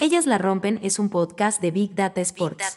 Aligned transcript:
Ellas 0.00 0.26
la 0.26 0.38
rompen 0.38 0.78
es 0.82 0.98
un 0.98 1.10
podcast 1.10 1.60
de 1.60 1.70
Big 1.70 1.94
Data 1.94 2.20
Sports. 2.20 2.76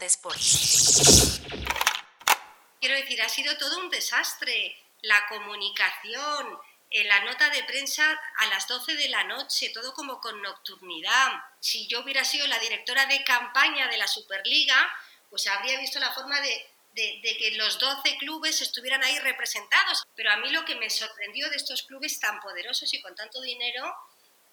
Quiero 2.79 2.95
decir, 2.95 3.21
ha 3.21 3.29
sido 3.29 3.57
todo 3.57 3.79
un 3.79 3.89
desastre. 3.89 4.75
La 5.01 5.27
comunicación, 5.29 6.59
en 6.89 7.07
la 7.07 7.23
nota 7.23 7.49
de 7.49 7.63
prensa 7.63 8.19
a 8.37 8.47
las 8.47 8.67
12 8.67 8.95
de 8.95 9.09
la 9.09 9.23
noche, 9.23 9.71
todo 9.73 9.93
como 9.93 10.19
con 10.19 10.41
nocturnidad. 10.41 11.31
Si 11.59 11.87
yo 11.87 12.01
hubiera 12.01 12.23
sido 12.23 12.47
la 12.47 12.59
directora 12.59 13.05
de 13.05 13.23
campaña 13.23 13.87
de 13.87 13.97
la 13.97 14.07
Superliga, 14.07 14.89
pues 15.29 15.47
habría 15.47 15.79
visto 15.79 15.99
la 15.99 16.11
forma 16.11 16.39
de, 16.41 16.65
que 16.95 17.51
los 17.57 17.79
12 17.79 18.17
clubes 18.17 18.61
estuvieran 18.61 19.03
ahí 19.03 19.19
representados. 19.19 20.03
Pero 20.15 20.31
a 20.31 20.37
mí 20.37 20.49
lo 20.49 20.65
que 20.65 20.75
me 20.75 20.89
sorprendió 20.89 21.49
de 21.49 21.57
estos 21.57 21.83
clubes 21.83 22.19
tan 22.19 22.39
poderosos 22.39 22.93
y 22.93 23.01
con 23.01 23.15
tanto 23.15 23.41
dinero 23.41 23.93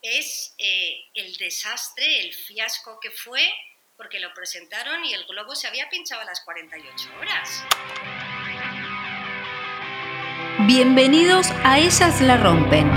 es 0.02 0.54
eh, 0.58 1.06
el 1.14 1.36
desastre, 1.36 2.20
el 2.20 2.34
fiasco 2.34 2.98
que 3.00 3.10
fue, 3.10 3.42
porque 3.96 4.20
lo 4.20 4.32
presentaron 4.34 5.04
y 5.04 5.14
el 5.14 5.24
globo 5.24 5.54
se 5.54 5.66
había 5.66 5.88
pinchado 5.88 6.20
a 6.20 6.24
las 6.24 6.40
48 6.42 7.10
horas. 7.18 7.64
Bienvenidos 10.66 11.48
a 11.64 11.78
Ellas 11.78 12.20
la 12.20 12.36
rompen. 12.36 12.90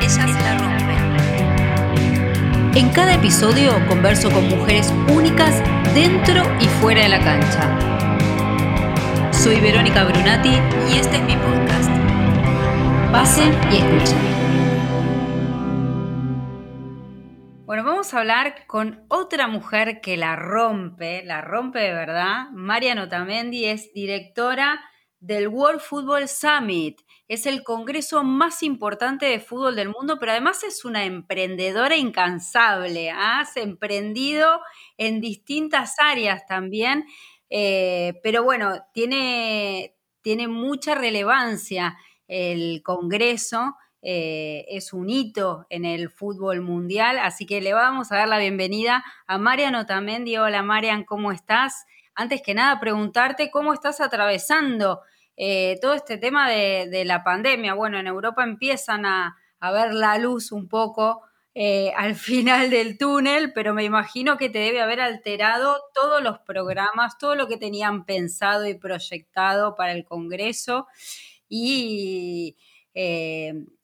Ellas 0.00 0.16
la 0.16 0.58
rompen. 0.58 0.70
En 2.76 2.90
cada 2.92 3.14
episodio 3.14 3.72
converso 3.88 4.30
con 4.30 4.48
mujeres 4.48 4.90
únicas 5.08 5.62
dentro 5.94 6.44
y 6.60 6.66
fuera 6.80 7.02
de 7.02 7.08
la 7.08 7.20
cancha. 7.20 7.90
Soy 9.32 9.60
Verónica 9.60 10.04
Brunati 10.04 10.60
y 10.92 10.98
este 10.98 11.16
es 11.16 11.22
mi 11.22 11.36
podcast. 11.36 12.09
Pasen 13.12 13.52
y 13.72 13.76
escuchen. 13.76 14.18
Bueno, 17.66 17.82
vamos 17.82 18.14
a 18.14 18.18
hablar 18.20 18.66
con 18.68 19.04
otra 19.08 19.48
mujer 19.48 20.00
que 20.00 20.16
la 20.16 20.36
rompe, 20.36 21.24
la 21.24 21.40
rompe 21.40 21.80
de 21.80 21.92
verdad. 21.92 22.50
María 22.52 22.94
Notamendi 22.94 23.64
es 23.64 23.92
directora 23.92 24.80
del 25.18 25.48
World 25.48 25.80
Football 25.80 26.28
Summit. 26.28 27.00
Es 27.26 27.46
el 27.46 27.64
congreso 27.64 28.22
más 28.22 28.62
importante 28.62 29.26
de 29.26 29.40
fútbol 29.40 29.74
del 29.74 29.88
mundo, 29.88 30.18
pero 30.20 30.30
además 30.30 30.62
es 30.62 30.84
una 30.84 31.04
emprendedora 31.04 31.96
incansable. 31.96 33.10
¿ah? 33.10 33.40
Has 33.40 33.56
emprendido 33.56 34.60
en 34.96 35.20
distintas 35.20 35.96
áreas 35.98 36.46
también, 36.46 37.06
eh, 37.48 38.20
pero 38.22 38.44
bueno, 38.44 38.72
tiene, 38.94 39.96
tiene 40.22 40.46
mucha 40.46 40.94
relevancia 40.94 41.96
el 42.30 42.82
congreso 42.84 43.76
eh, 44.02 44.64
es 44.68 44.92
un 44.92 45.10
hito 45.10 45.66
en 45.68 45.84
el 45.84 46.10
fútbol 46.10 46.60
mundial, 46.60 47.18
así 47.18 47.44
que 47.44 47.60
le 47.60 47.74
vamos 47.74 48.12
a 48.12 48.18
dar 48.18 48.28
la 48.28 48.38
bienvenida 48.38 49.04
a 49.26 49.36
Marian 49.36 49.74
Otamendi. 49.74 50.36
Hola 50.36 50.62
Marian, 50.62 51.04
¿cómo 51.04 51.32
estás? 51.32 51.86
Antes 52.14 52.40
que 52.40 52.54
nada, 52.54 52.78
preguntarte 52.78 53.50
cómo 53.50 53.74
estás 53.74 54.00
atravesando 54.00 55.00
eh, 55.36 55.78
todo 55.82 55.94
este 55.94 56.18
tema 56.18 56.48
de, 56.48 57.02
la 57.04 57.24
pandemia. 57.24 57.74
Bueno, 57.74 57.98
en 57.98 58.06
Europa 58.06 58.44
empiezan 58.44 59.06
a, 59.06 59.36
ver 59.60 59.92
la 59.92 60.16
luz 60.16 60.52
un 60.52 60.68
poco 60.68 61.22
eh, 61.54 61.92
al 61.96 62.14
final 62.14 62.70
del 62.70 62.96
túnel, 62.96 63.52
pero 63.52 63.74
me 63.74 63.82
imagino 63.82 64.36
que 64.38 64.50
te 64.50 64.60
debe 64.60 64.80
haber 64.80 65.00
alterado 65.00 65.82
todos 65.92 66.22
los 66.22 66.38
programas, 66.38 67.18
todo 67.18 67.34
lo 67.34 67.48
que 67.48 67.56
tenían 67.56 68.04
pensado 68.04 68.68
y 68.68 68.74
proyectado 68.74 69.74
para 69.74 69.90
el 69.92 70.04
Congreso. 70.04 70.86
Y 71.50 72.56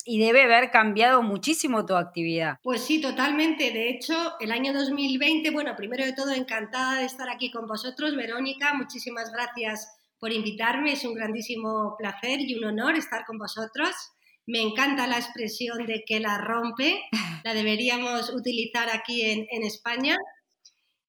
y 0.09 0.21
debe 0.21 0.45
haber 0.45 0.71
cambiado 0.71 1.21
muchísimo 1.21 1.85
tu 1.85 1.97
actividad. 1.97 2.59
Pues 2.63 2.83
sí, 2.83 3.01
totalmente. 3.01 3.73
De 3.73 3.91
hecho, 3.91 4.39
el 4.39 4.53
año 4.53 4.73
2020, 4.73 5.51
bueno, 5.51 5.75
primero 5.77 6.05
de 6.05 6.13
todo, 6.13 6.31
encantada 6.31 7.01
de 7.01 7.07
estar 7.07 7.29
aquí 7.29 7.51
con 7.51 7.67
vosotros. 7.67 8.15
Verónica, 8.15 8.73
muchísimas 8.75 9.33
gracias 9.33 9.89
por 10.21 10.33
invitarme. 10.33 10.93
Es 10.93 11.05
un 11.05 11.15
grandísimo 11.15 11.97
placer 11.99 12.41
y 12.41 12.55
un 12.55 12.65
honor 12.65 12.95
estar 12.95 13.25
con 13.25 13.37
vosotros. 13.37 13.91
Me 14.47 14.63
encanta 14.63 15.09
la 15.09 15.17
expresión 15.17 15.87
de 15.87 16.05
que 16.07 16.21
la 16.21 16.39
rompe. 16.39 17.03
La 17.45 17.55
deberíamos 17.55 18.31
utilizar 18.31 18.89
aquí 18.91 19.23
en, 19.23 19.47
en 19.51 19.65
España. 19.65 20.17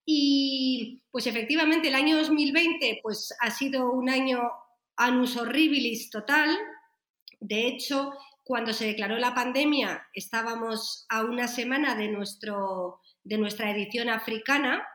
Y 0.06 1.04
pues 1.12 1.28
efectivamente 1.28 1.90
el 1.90 1.96
año 1.96 2.18
2020 2.18 3.00
pues 3.04 3.36
ha 3.42 3.52
sido 3.52 3.92
un 3.92 4.10
año 4.10 4.40
anus 4.98 5.38
horribilis 5.38 6.10
total. 6.10 6.58
De 7.40 7.68
hecho, 7.68 8.12
cuando 8.44 8.74
se 8.74 8.88
declaró 8.88 9.18
la 9.18 9.34
pandemia 9.34 10.08
estábamos 10.14 11.06
a 11.10 11.24
una 11.24 11.48
semana 11.48 11.96
de, 11.96 12.10
nuestro, 12.10 13.02
de 13.24 13.38
nuestra 13.38 13.72
edición 13.72 14.10
africana. 14.10 14.88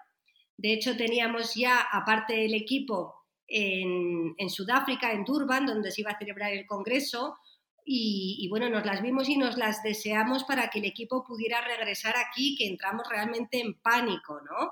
De 0.57 0.73
hecho, 0.73 0.97
teníamos 0.97 1.55
ya, 1.55 1.81
aparte 1.81 2.35
del 2.35 2.55
equipo, 2.55 3.15
en, 3.47 4.49
Sudáfrica, 4.49 5.13
en 5.13 5.25
Durban, 5.25 5.67
donde 5.67 5.91
se 5.91 6.01
iba 6.01 6.13
a 6.13 6.19
celebrar 6.19 6.53
el 6.53 6.67
Congreso. 6.67 7.37
Y, 7.85 8.47
bueno, 8.49 8.71
nos 8.71 8.87
las 8.87 9.03
vimos 9.03 9.29
y 9.29 9.37
nos 9.37 9.57
las 9.57 9.83
deseamos 9.83 10.45
para 10.45 10.69
que 10.69 10.79
el 10.79 10.85
equipo 10.85 11.25
pudiera 11.25 11.61
regresar 11.61 12.15
aquí, 12.17 12.57
que 12.57 12.67
entramos 12.67 13.09
realmente 13.11 13.61
en 13.61 13.75
pánico, 13.81 14.41
¿no? 14.41 14.71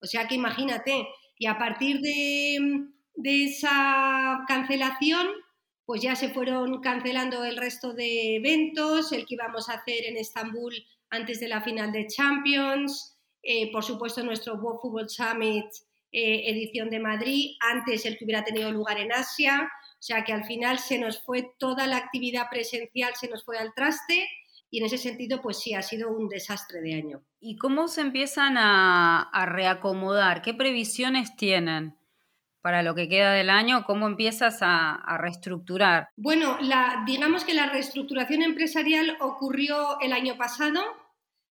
O 0.00 0.06
sea 0.06 0.28
que 0.28 0.34
imagínate, 0.34 1.08
y 1.38 1.46
a 1.46 1.56
partir 1.56 2.00
de, 2.00 2.58
de 3.14 3.44
esa 3.44 4.44
cancelación, 4.48 5.28
pues 5.86 6.02
ya 6.02 6.16
se 6.16 6.30
fueron 6.30 6.80
cancelando 6.80 7.44
el 7.44 7.56
resto 7.56 7.92
de 7.92 8.36
eventos, 8.36 9.12
el 9.12 9.26
que 9.26 9.34
íbamos 9.34 9.68
a 9.68 9.74
hacer 9.74 10.04
en 10.06 10.16
Estambul 10.16 10.74
antes 11.10 11.40
de 11.40 11.48
la 11.48 11.62
final 11.62 11.92
de 11.92 12.06
Champions, 12.06 13.18
eh, 13.42 13.70
por 13.70 13.84
supuesto 13.84 14.22
nuestro 14.22 14.54
World 14.54 14.80
Football 14.80 15.10
Summit 15.10 15.66
eh, 16.10 16.50
edición 16.50 16.90
de 16.90 17.00
Madrid, 17.00 17.56
antes 17.60 18.06
el 18.06 18.16
que 18.16 18.24
hubiera 18.24 18.44
tenido 18.44 18.70
lugar 18.72 18.98
en 18.98 19.12
Asia, 19.12 19.68
o 19.92 20.02
sea 20.02 20.24
que 20.24 20.32
al 20.32 20.44
final 20.44 20.78
se 20.78 20.98
nos 20.98 21.22
fue 21.22 21.52
toda 21.58 21.86
la 21.86 21.96
actividad 21.96 22.48
presencial, 22.50 23.14
se 23.14 23.28
nos 23.28 23.44
fue 23.44 23.58
al 23.58 23.74
traste 23.74 24.26
y 24.70 24.78
en 24.78 24.86
ese 24.86 24.98
sentido 24.98 25.42
pues 25.42 25.58
sí, 25.58 25.74
ha 25.74 25.82
sido 25.82 26.10
un 26.10 26.28
desastre 26.28 26.80
de 26.80 26.94
año. 26.94 27.22
¿Y 27.40 27.56
cómo 27.56 27.88
se 27.88 28.00
empiezan 28.00 28.56
a 28.56 29.46
reacomodar? 29.46 30.40
¿Qué 30.40 30.54
previsiones 30.54 31.36
tienen? 31.36 31.96
Para 32.64 32.82
lo 32.82 32.94
que 32.94 33.10
queda 33.10 33.34
del 33.34 33.50
año? 33.50 33.84
¿Cómo 33.84 34.06
empiezas 34.06 34.60
a, 34.62 35.18
reestructurar? 35.18 36.08
Bueno, 36.16 36.56
la, 36.62 37.02
digamos 37.04 37.44
que 37.44 37.52
la 37.52 37.66
reestructuración 37.66 38.40
empresarial 38.40 39.18
ocurrió 39.20 40.00
el 40.00 40.14
año 40.14 40.38
pasado. 40.38 40.80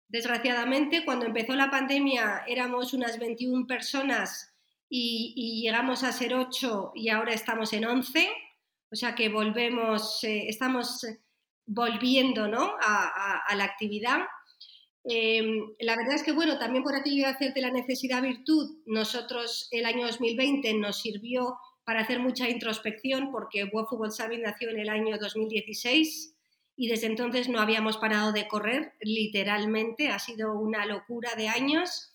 Desgraciadamente, 0.08 1.04
cuando 1.04 1.26
empezó 1.26 1.54
la 1.54 1.70
pandemia 1.70 2.44
éramos 2.46 2.94
unas 2.94 3.18
21 3.18 3.66
personas 3.66 4.54
y, 4.88 5.60
llegamos 5.62 6.02
a 6.02 6.12
ser 6.12 6.32
8 6.32 6.92
y 6.94 7.10
ahora 7.10 7.34
estamos 7.34 7.74
en 7.74 7.84
11. 7.84 8.30
O 8.90 8.96
sea 8.96 9.14
que 9.14 9.28
volvemos, 9.28 10.24
eh, 10.24 10.48
estamos 10.48 11.06
volviendo 11.66 12.48
¿no? 12.48 12.72
a 12.80 13.54
la 13.54 13.64
actividad. 13.64 14.20
Em, 15.04 15.74
la 15.80 15.96
verdad 15.96 16.14
es 16.14 16.22
que, 16.22 16.32
bueno, 16.32 16.58
también 16.58 16.84
por 16.84 16.94
aquello 16.94 17.24
de 17.24 17.30
hacer 17.30 17.54
de 17.54 17.60
la 17.60 17.70
necesidad 17.70 18.22
virtud, 18.22 18.78
nosotros 18.86 19.68
el 19.72 19.84
año 19.84 20.06
2020 20.06 20.74
nos 20.74 21.00
sirvió 21.00 21.56
para 21.84 22.00
hacer 22.00 22.20
mucha 22.20 22.48
introspección 22.48 23.32
porque 23.32 23.64
World 23.64 23.88
Football 23.88 24.12
Summit 24.12 24.40
nació 24.40 24.70
en 24.70 24.78
el 24.78 24.88
año 24.88 25.18
2016 25.18 26.36
y 26.76 26.88
desde 26.88 27.06
entonces 27.06 27.48
no 27.48 27.60
habíamos 27.60 27.98
parado 27.98 28.32
de 28.32 28.46
correr, 28.48 28.92
literalmente, 29.00 30.08
ha 30.08 30.18
sido 30.18 30.54
una 30.54 30.86
locura 30.86 31.34
de 31.36 31.48
años. 31.48 32.12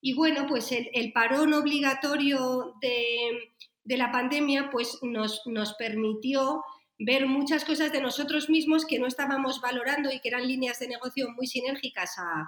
Y 0.00 0.14
bueno, 0.14 0.46
pues 0.46 0.70
el, 0.72 1.12
parón 1.12 1.52
obligatorio 1.52 2.74
de, 2.80 3.52
de, 3.84 3.96
la 3.96 4.12
pandemia 4.12 4.70
pues 4.70 4.98
nos, 5.02 5.42
nos 5.46 5.74
permitió 5.74 6.62
ver 6.98 7.26
muchas 7.26 7.64
cosas 7.64 7.92
de 7.92 8.00
nosotros 8.00 8.50
mismos 8.50 8.84
que 8.84 8.98
no 8.98 9.06
estábamos 9.06 9.60
valorando 9.60 10.10
y 10.10 10.20
que 10.20 10.28
eran 10.28 10.46
líneas 10.46 10.80
de 10.80 10.88
negocio 10.88 11.28
muy 11.36 11.46
sinérgicas 11.46 12.16
a, 12.18 12.46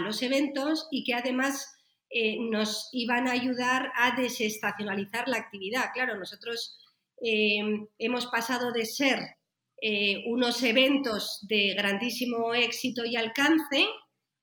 los 0.00 0.22
eventos 0.22 0.88
y 0.90 1.04
que 1.04 1.14
además 1.14 1.74
eh, 2.10 2.36
nos 2.50 2.90
iban 2.92 3.28
a 3.28 3.32
ayudar 3.32 3.90
a 3.96 4.14
desestacionalizar 4.14 5.26
la 5.26 5.38
actividad. 5.38 5.86
Claro, 5.94 6.18
nosotros 6.18 6.78
em, 7.22 7.86
hemos 7.98 8.26
pasado 8.26 8.72
de 8.72 8.84
ser 8.84 9.18
eh, 9.80 10.22
unos 10.26 10.62
eventos 10.62 11.38
de 11.48 11.72
grandísimo 11.74 12.52
éxito 12.52 13.06
y 13.06 13.16
alcance 13.16 13.86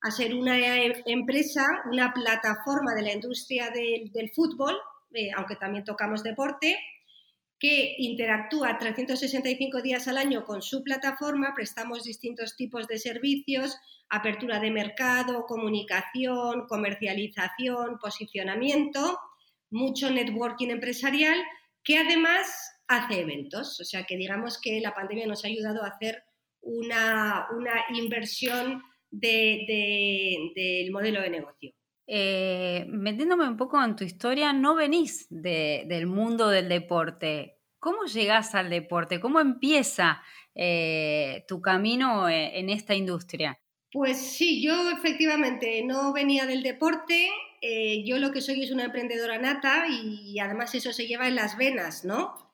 a 0.01 0.09
ser 0.09 0.33
una 0.33 0.57
eh, 0.57 1.03
empresa, 1.05 1.63
una 1.91 2.11
plataforma 2.11 2.95
de 2.95 3.03
la 3.03 3.13
industria 3.13 3.69
del 3.69 4.31
fútbol, 4.33 4.75
aunque 5.35 5.55
también 5.55 5.83
tocamos 5.83 6.23
deporte, 6.23 6.79
que 7.59 7.95
interactúa 7.97 8.77
365 8.77 9.81
días 9.81 10.07
al 10.07 10.17
año 10.17 10.45
con 10.45 10.61
su 10.61 10.81
plataforma, 10.81 11.53
prestamos 11.53 12.05
distintos 12.05 12.55
tipos 12.55 12.87
de 12.87 12.97
servicios, 12.97 13.77
apertura 14.07 14.59
de 14.59 14.71
mercado, 14.71 15.45
comunicación, 15.45 16.67
comercialización, 16.67 17.99
posicionamiento, 17.99 19.19
mucho 19.69 20.09
networking 20.09 20.69
empresarial, 20.69 21.37
que 21.83 21.97
además 21.97 22.47
hace 22.87 23.19
eventos. 23.21 23.79
O 23.81 23.83
sea 23.83 24.03
que 24.03 24.15
digamos 24.15 24.59
que 24.61 24.79
la 24.79 24.95
pandemia 24.95 25.27
nos 25.27 25.43
ha 25.43 25.49
ayudado 25.49 25.83
a 25.83 25.89
hacer 25.89 26.23
una, 26.61 27.47
inversión 27.93 28.81
del 29.11 30.91
modelo 30.91 31.21
de 31.21 31.29
negocio. 31.29 31.73
Eh, 32.11 32.87
metiéndome 32.89 33.47
un 33.47 33.55
poco 33.55 33.81
en 33.83 33.95
tu 33.95 34.03
historia, 34.03 34.51
no 34.51 34.73
venís 34.73 35.27
del 35.29 36.07
mundo 36.07 36.49
del 36.49 36.67
deporte. 36.67 37.59
¿Cómo 37.77 38.05
llegás 38.05 38.55
al 38.55 38.71
deporte? 38.71 39.19
¿Cómo 39.19 39.39
empieza 39.39 40.23
eh, 40.55 41.45
tu 41.47 41.61
camino 41.61 42.27
eh, 42.27 42.57
en 42.57 42.71
esta 42.71 42.95
industria? 42.95 43.59
Pues 43.91 44.17
sí, 44.17 44.59
yo 44.59 44.89
efectivamente 44.89 45.83
no 45.85 46.11
venía 46.11 46.47
del 46.47 46.63
deporte, 46.63 47.29
yo 48.05 48.17
lo 48.17 48.31
que 48.31 48.41
soy 48.41 48.63
es 48.63 48.71
una 48.71 48.85
emprendedora 48.85 49.37
nata 49.39 49.85
y 49.87 50.39
además 50.39 50.73
eso 50.75 50.93
se 50.93 51.07
lleva 51.07 51.27
en 51.27 51.35
las 51.35 51.57
venas, 51.57 52.05
¿no? 52.05 52.48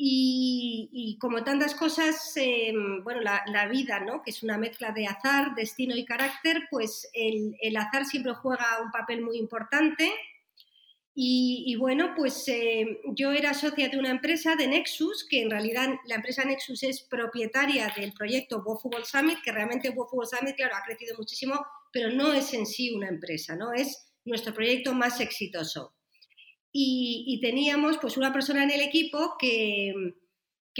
Y, 0.00 1.18
como 1.20 1.42
tantas 1.42 1.74
cosas, 1.74 2.32
em, 2.36 3.02
bueno, 3.02 3.20
la, 3.20 3.68
vida, 3.68 3.98
¿no? 3.98 4.22
que 4.22 4.30
es 4.30 4.44
una 4.44 4.56
mezcla 4.56 4.92
de 4.92 5.08
azar, 5.08 5.56
destino 5.56 5.96
y 5.96 6.04
carácter, 6.04 6.68
pues 6.70 7.10
el, 7.12 7.76
azar 7.76 8.06
siempre 8.06 8.32
juega 8.34 8.80
un 8.80 8.92
papel 8.92 9.22
muy 9.22 9.38
importante. 9.38 10.14
Y, 11.20 11.74
bueno, 11.80 12.14
pues 12.16 12.44
em, 12.46 12.96
yo 13.16 13.32
era 13.32 13.52
socia 13.54 13.88
de 13.88 13.98
una 13.98 14.10
empresa, 14.10 14.54
de 14.54 14.68
Nexus, 14.68 15.26
que 15.28 15.42
en 15.42 15.50
realidad 15.50 15.88
la 16.06 16.14
empresa 16.14 16.44
Nexus 16.44 16.84
es 16.84 17.02
propietaria 17.02 17.92
del 17.96 18.12
proyecto 18.12 18.62
World 18.64 18.80
Football 18.80 19.04
Summit, 19.04 19.38
que 19.42 19.50
realmente 19.50 19.90
World 19.90 20.10
Football 20.10 20.28
Summit, 20.28 20.54
claro, 20.54 20.76
ha 20.76 20.84
crecido 20.84 21.16
muchísimo, 21.18 21.66
pero 21.92 22.10
no 22.10 22.32
es 22.32 22.54
en 22.54 22.66
sí 22.66 22.94
una 22.94 23.08
empresa, 23.08 23.56
¿no? 23.56 23.72
Es 23.72 24.12
nuestro 24.24 24.54
proyecto 24.54 24.94
más 24.94 25.20
exitoso 25.20 25.97
y, 26.72 27.38
teníamos 27.40 27.98
pues 27.98 28.16
una 28.16 28.32
persona 28.32 28.62
en 28.62 28.70
el 28.70 28.80
equipo 28.80 29.36
que, 29.38 29.92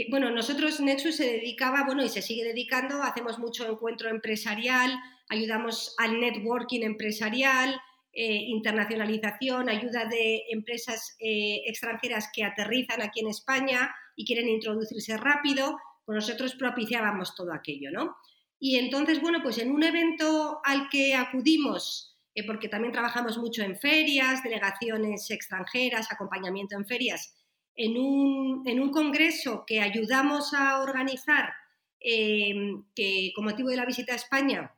bueno, 0.09 0.29
nosotros 0.31 0.79
Nexus 0.79 1.15
se 1.15 1.25
dedicaba, 1.25 1.83
bueno, 1.85 2.03
y 2.03 2.09
se 2.09 2.21
sigue 2.21 2.43
dedicando, 2.43 3.01
hacemos 3.01 3.39
mucho 3.39 3.69
encuentro 3.69 4.09
empresarial, 4.09 4.93
ayudamos 5.29 5.95
al 5.97 6.19
networking 6.19 6.81
empresarial, 6.81 7.79
eh, 8.11 8.43
internacionalización, 8.47 9.69
ayuda 9.69 10.05
de 10.05 10.43
empresas 10.49 11.15
eh, 11.19 11.61
extranjeras 11.67 12.29
que 12.33 12.43
aterrizan 12.43 13.01
aquí 13.01 13.19
en 13.19 13.27
España 13.27 13.93
y 14.15 14.25
quieren 14.25 14.49
introducirse 14.49 15.15
rápido, 15.17 15.77
pues 16.05 16.15
nosotros 16.15 16.55
propiciábamos 16.55 17.35
todo 17.35 17.53
aquello, 17.53 17.91
¿no? 17.91 18.15
Y 18.59 18.77
entonces, 18.77 19.21
bueno, 19.21 19.39
pues 19.41 19.57
en 19.59 19.71
un 19.71 19.83
evento 19.83 20.59
al 20.63 20.89
que 20.89 21.15
acudimos 21.15 22.08
eh, 22.35 22.45
porque 22.45 22.69
también 22.69 22.93
trabajamos 22.93 23.37
mucho 23.37 23.63
en 23.63 23.77
ferias, 23.77 24.43
delegaciones 24.43 25.29
extranjeras, 25.31 26.11
acompañamiento 26.11 26.75
en 26.75 26.85
ferias. 26.85 27.35
En 27.75 27.97
un, 27.97 28.91
congreso 28.91 29.63
que 29.65 29.79
ayudamos 29.81 30.53
a 30.53 30.81
organizar, 30.81 31.53
eh, 31.99 32.53
que 32.95 33.31
con 33.35 33.45
motivo 33.45 33.69
de 33.69 33.77
la 33.77 33.85
visita 33.85 34.13
a 34.13 34.17
España 34.17 34.75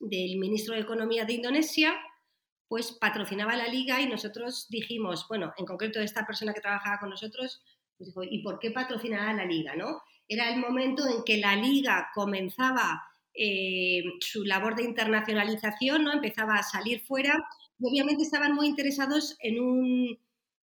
del 0.00 0.38
ministro 0.38 0.74
de 0.74 0.80
Economía 0.80 1.24
de 1.24 1.34
Indonesia, 1.34 1.94
pues 2.68 2.92
patrocinaba 2.92 3.54
la 3.54 3.68
liga 3.68 4.00
y 4.00 4.08
nosotros 4.08 4.66
dijimos, 4.70 5.26
bueno, 5.28 5.52
en 5.58 5.66
concreto 5.66 6.00
esta 6.00 6.26
persona 6.26 6.54
que 6.54 6.62
trabajaba 6.62 6.98
con 6.98 7.10
nosotros, 7.10 7.62
pues 7.98 8.08
dijo, 8.08 8.22
¿y 8.22 8.42
por 8.42 8.58
qué 8.58 8.70
patrocinaba 8.70 9.32
la 9.34 9.44
liga? 9.44 9.76
¿no? 9.76 10.00
Era 10.26 10.48
el 10.48 10.58
momento 10.58 11.06
en 11.06 11.22
que 11.24 11.36
la 11.36 11.54
liga 11.54 12.08
comenzaba 12.14 13.02
eh, 13.34 14.02
su 14.20 14.44
labor 14.44 14.76
de 14.76 14.84
internacionalización, 14.84 16.04
¿no? 16.04 16.12
empezaba 16.12 16.56
a 16.56 16.62
salir 16.62 17.00
fuera 17.00 17.44
y 17.78 17.88
obviamente 17.88 18.22
estaban 18.22 18.54
muy 18.54 18.66
interesados 18.66 19.36
en, 19.40 19.60
un, 19.60 20.18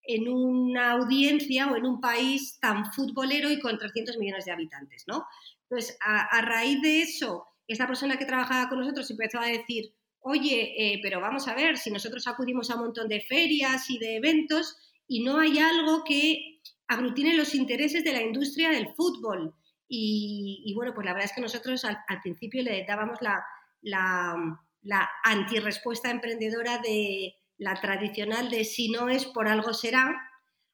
en 0.02 0.28
una 0.28 0.92
audiencia 0.92 1.70
o 1.70 1.76
en 1.76 1.84
un 1.86 2.00
país 2.00 2.58
tan 2.60 2.92
futbolero 2.92 3.50
y 3.50 3.60
con 3.60 3.78
300 3.78 4.16
millones 4.18 4.44
de 4.44 4.52
habitantes. 4.52 5.04
¿no? 5.06 5.26
Entonces, 5.68 5.96
a, 6.00 6.40
raíz 6.42 6.80
de 6.82 7.02
eso, 7.02 7.46
esta 7.66 7.86
persona 7.86 8.16
que 8.16 8.26
trabajaba 8.26 8.68
con 8.68 8.80
nosotros 8.80 9.10
empezó 9.10 9.40
a 9.40 9.46
decir, 9.46 9.94
oye, 10.20 10.74
eh, 10.76 11.00
pero 11.02 11.20
vamos 11.20 11.48
a 11.48 11.54
ver, 11.54 11.76
si 11.76 11.90
nosotros 11.90 12.26
acudimos 12.26 12.70
a 12.70 12.76
un 12.76 12.82
montón 12.82 13.08
de 13.08 13.20
ferias 13.20 13.90
y 13.90 13.98
de 13.98 14.16
eventos 14.16 14.76
y 15.06 15.22
no 15.22 15.38
hay 15.38 15.58
algo 15.58 16.02
que 16.04 16.60
aglutine 16.88 17.34
los 17.34 17.54
intereses 17.54 18.04
de 18.04 18.12
la 18.12 18.22
industria 18.22 18.70
del 18.70 18.88
fútbol. 18.94 19.54
Y, 19.88 20.72
bueno, 20.74 20.92
pues 20.94 21.04
la 21.04 21.12
verdad 21.12 21.30
es 21.30 21.34
que 21.34 21.42
nosotros 21.42 21.84
al, 21.84 21.98
principio 22.22 22.62
le 22.62 22.84
dábamos 22.86 23.18
la, 23.20 23.44
la, 23.82 24.34
la 24.82 25.08
antirrespuesta 25.22 26.10
emprendedora 26.10 26.78
de 26.78 27.34
la 27.58 27.74
tradicional 27.74 28.50
de 28.50 28.64
si 28.64 28.90
no 28.90 29.08
es 29.08 29.26
por 29.26 29.48
algo 29.48 29.72
será. 29.74 30.14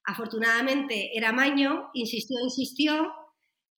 Afortunadamente 0.05 1.17
era 1.17 1.33
Maño, 1.33 1.91
insistió, 1.93 2.39
insistió, 2.41 3.13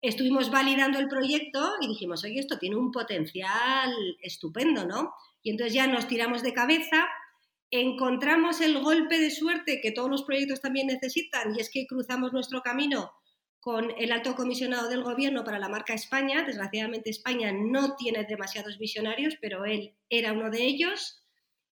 estuvimos 0.01 0.51
validando 0.51 0.99
el 0.99 1.09
proyecto 1.09 1.75
y 1.81 1.89
dijimos, 1.89 2.25
oye, 2.25 2.41
esto 2.41 2.59
tiene 2.59 2.77
un 2.77 2.91
potencial 2.91 3.93
estupendo, 4.21 4.87
¿no? 4.87 5.13
Y 5.43 5.51
entonces 5.51 5.75
ya 5.75 5.87
nos 5.87 6.07
tiramos 6.07 6.43
de 6.43 6.53
cabeza, 6.53 7.07
encontramos 7.71 8.61
el 8.61 8.81
golpe 8.81 9.19
de 9.19 9.31
suerte 9.31 9.81
que 9.81 9.93
todos 9.93 10.11
los 10.11 10.25
proyectos 10.25 10.61
también 10.61 10.89
necesitan 10.89 11.55
y 11.57 11.61
es 11.61 11.71
que 11.71 11.87
cruzamos 11.87 12.33
nuestro 12.33 12.63
camino 12.63 13.13
con 13.63 13.93
el 13.97 14.11
alto 14.11 14.35
comisionado 14.35 14.89
del 14.89 15.05
gobierno 15.05 15.45
para 15.45 15.61
la 15.61 15.69
marca 15.69 15.95
España. 15.95 16.43
Desgraciadamente 16.43 17.11
España 17.11 17.53
no 17.53 17.95
tiene 17.95 18.25
demasiados 18.25 18.77
visionarios, 18.77 19.37
pero 19.41 19.65
él 19.65 19.95
era 20.11 20.33
uno 20.33 20.51
de 20.51 20.65
ellos. 20.65 21.23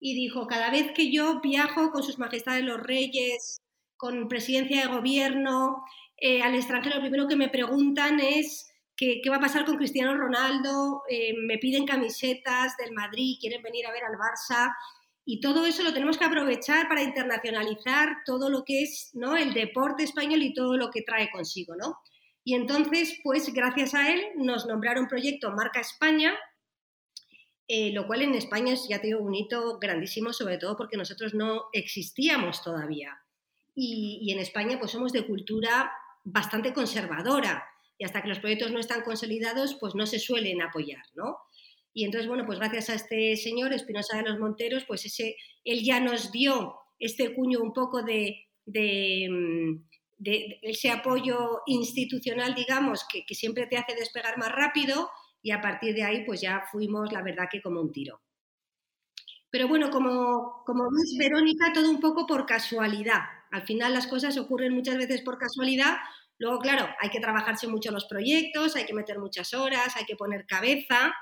Y 0.01 0.15
dijo, 0.15 0.47
cada 0.47 0.71
vez 0.71 0.93
que 0.93 1.13
yo 1.13 1.43
viajo 1.43 1.91
con 1.91 2.03
sus 2.03 2.19
majestades 2.19 2.65
los 2.65 2.81
reyes, 2.81 3.61
con 3.99 4.29
presidencia 4.29 4.81
de 4.81 4.95
gobierno, 4.95 5.85
eh, 6.17 6.41
al 6.41 6.55
extranjero, 6.55 6.97
lo 6.97 7.03
primero 7.03 7.29
que 7.29 7.37
me 7.37 7.51
preguntan 7.51 8.19
es 8.19 8.67
qué, 8.97 9.21
va 9.29 9.37
a 9.37 9.41
pasar 9.41 9.67
con 9.67 9.77
Cristiano 9.77 10.17
Ronaldo, 10.17 11.03
eh, 11.11 11.35
me 11.47 11.59
piden 11.59 11.85
camisetas 11.85 12.79
del 12.79 12.95
Madrid, 12.95 13.37
quieren 13.39 13.63
venir 13.63 13.87
a 13.87 13.93
ver 13.93 14.05
al 14.05 14.15
Barça. 14.15 14.75
Y 15.25 15.41
todo 15.41 15.65
eso 15.65 15.83
lo 15.83 15.95
tenemos 15.95 16.19
que 16.19 16.25
aprovechar 16.25 16.87
para 16.89 17.03
internacionalizar 17.03 18.19
todo 18.27 18.51
lo 18.51 18.63
que 18.65 18.83
es 18.83 19.11
¿no? 19.15 19.37
el 19.37 19.55
deporte 19.55 20.03
español 20.03 20.43
y 20.43 20.53
todo 20.53 20.77
lo 20.77 20.91
que 20.91 21.03
trae 21.03 21.31
consigo. 21.31 21.75
¿no? 21.77 21.99
Y 22.45 22.55
entonces, 22.55 23.19
pues 23.23 23.53
gracias 23.53 23.95
a 23.95 24.13
él 24.13 24.23
nos 24.37 24.67
nombraron 24.67 25.09
proyecto 25.09 25.51
Marca 25.51 25.81
España, 25.81 26.35
eh, 27.67 27.93
lo 27.93 28.07
cual 28.07 28.21
en 28.21 28.35
España 28.35 28.75
es, 28.75 28.87
ya 28.87 29.01
te 29.01 29.07
digo, 29.07 29.21
un 29.21 29.35
hito 29.35 29.79
grandísimo, 29.79 30.35
sobre 30.35 30.59
todo 30.59 30.77
porque 30.77 30.99
nosotros 30.99 31.33
no 31.33 31.65
existíamos 31.73 32.63
todavía. 32.63 33.19
Y, 33.75 34.19
y 34.21 34.33
en 34.33 34.41
España 34.41 34.79
pues 34.79 34.93
somos 34.93 35.13
de 35.13 35.27
cultura 35.27 35.91
bastante 36.23 36.75
conservadora 36.75 37.65
y 37.97 38.05
hasta 38.05 38.23
que 38.23 38.29
los 38.29 38.41
proyectos 38.41 38.73
no 38.73 38.81
están 38.81 39.03
consolidados 39.03 39.77
pues 39.81 39.95
no 39.95 40.07
se 40.07 40.19
suelen 40.19 40.61
apoyar, 40.61 41.03
¿no? 41.15 41.39
Y 41.97 42.05
entonces, 42.05 42.29
bueno, 42.29 42.45
pues 42.45 42.59
gracias 42.59 42.91
a 42.91 42.95
este 42.95 43.37
señor, 43.37 43.73
Espinosa 43.73 44.17
de 44.17 44.25
los 44.25 44.41
Monteros, 44.41 44.85
pues 44.85 45.07
ese, 45.07 45.37
él 45.63 45.85
ya 45.85 46.01
nos 46.01 46.33
dio 46.33 46.75
este 46.99 47.33
cuño 47.33 47.61
un 47.61 47.73
poco 47.73 48.03
de, 48.03 48.49
de, 48.67 49.29
mm, 49.31 49.85
ese 50.63 50.91
apoyo 50.91 51.63
institucional, 51.67 52.55
digamos, 52.55 53.07
que, 53.09 53.25
siempre 53.35 53.69
te 53.69 53.77
hace 53.77 53.95
despegar 53.95 54.39
más 54.39 54.51
rápido 54.51 55.09
y 55.41 55.53
a 55.53 55.61
partir 55.61 55.95
de 55.95 56.03
ahí, 56.03 56.25
pues 56.25 56.41
ya 56.41 56.65
fuimos, 56.73 57.13
la 57.13 57.23
verdad, 57.23 57.49
que 57.51 57.63
como 57.63 57.81
un 57.81 57.93
tiro. 57.93 58.21
Pero 59.51 59.69
bueno, 59.69 59.91
como, 59.91 60.65
como 60.67 60.85
ves, 60.91 61.17
Verónica, 61.17 61.73
todo 61.73 61.89
un 61.89 62.01
poco 62.01 62.27
por 62.27 62.45
casualidad. 62.45 63.21
Al 63.53 63.63
final 63.63 63.93
las 63.93 64.09
cosas 64.09 64.37
ocurren 64.37 64.75
muchas 64.75 64.97
veces 64.97 65.23
por 65.23 65.39
casualidad. 65.39 65.97
Luego, 66.39 66.59
claro, 66.59 66.89
hay 66.99 67.11
que 67.11 67.21
trabajarse 67.21 67.69
mucho 67.69 67.93
los 67.93 68.07
proyectos, 68.07 68.75
hay 68.75 68.85
que 68.85 68.95
meter 68.95 69.21
muchas 69.21 69.55
horas, 69.55 69.97
hay 69.97 70.07
que 70.07 70.17
poner 70.17 70.45
cabeza 70.47 71.15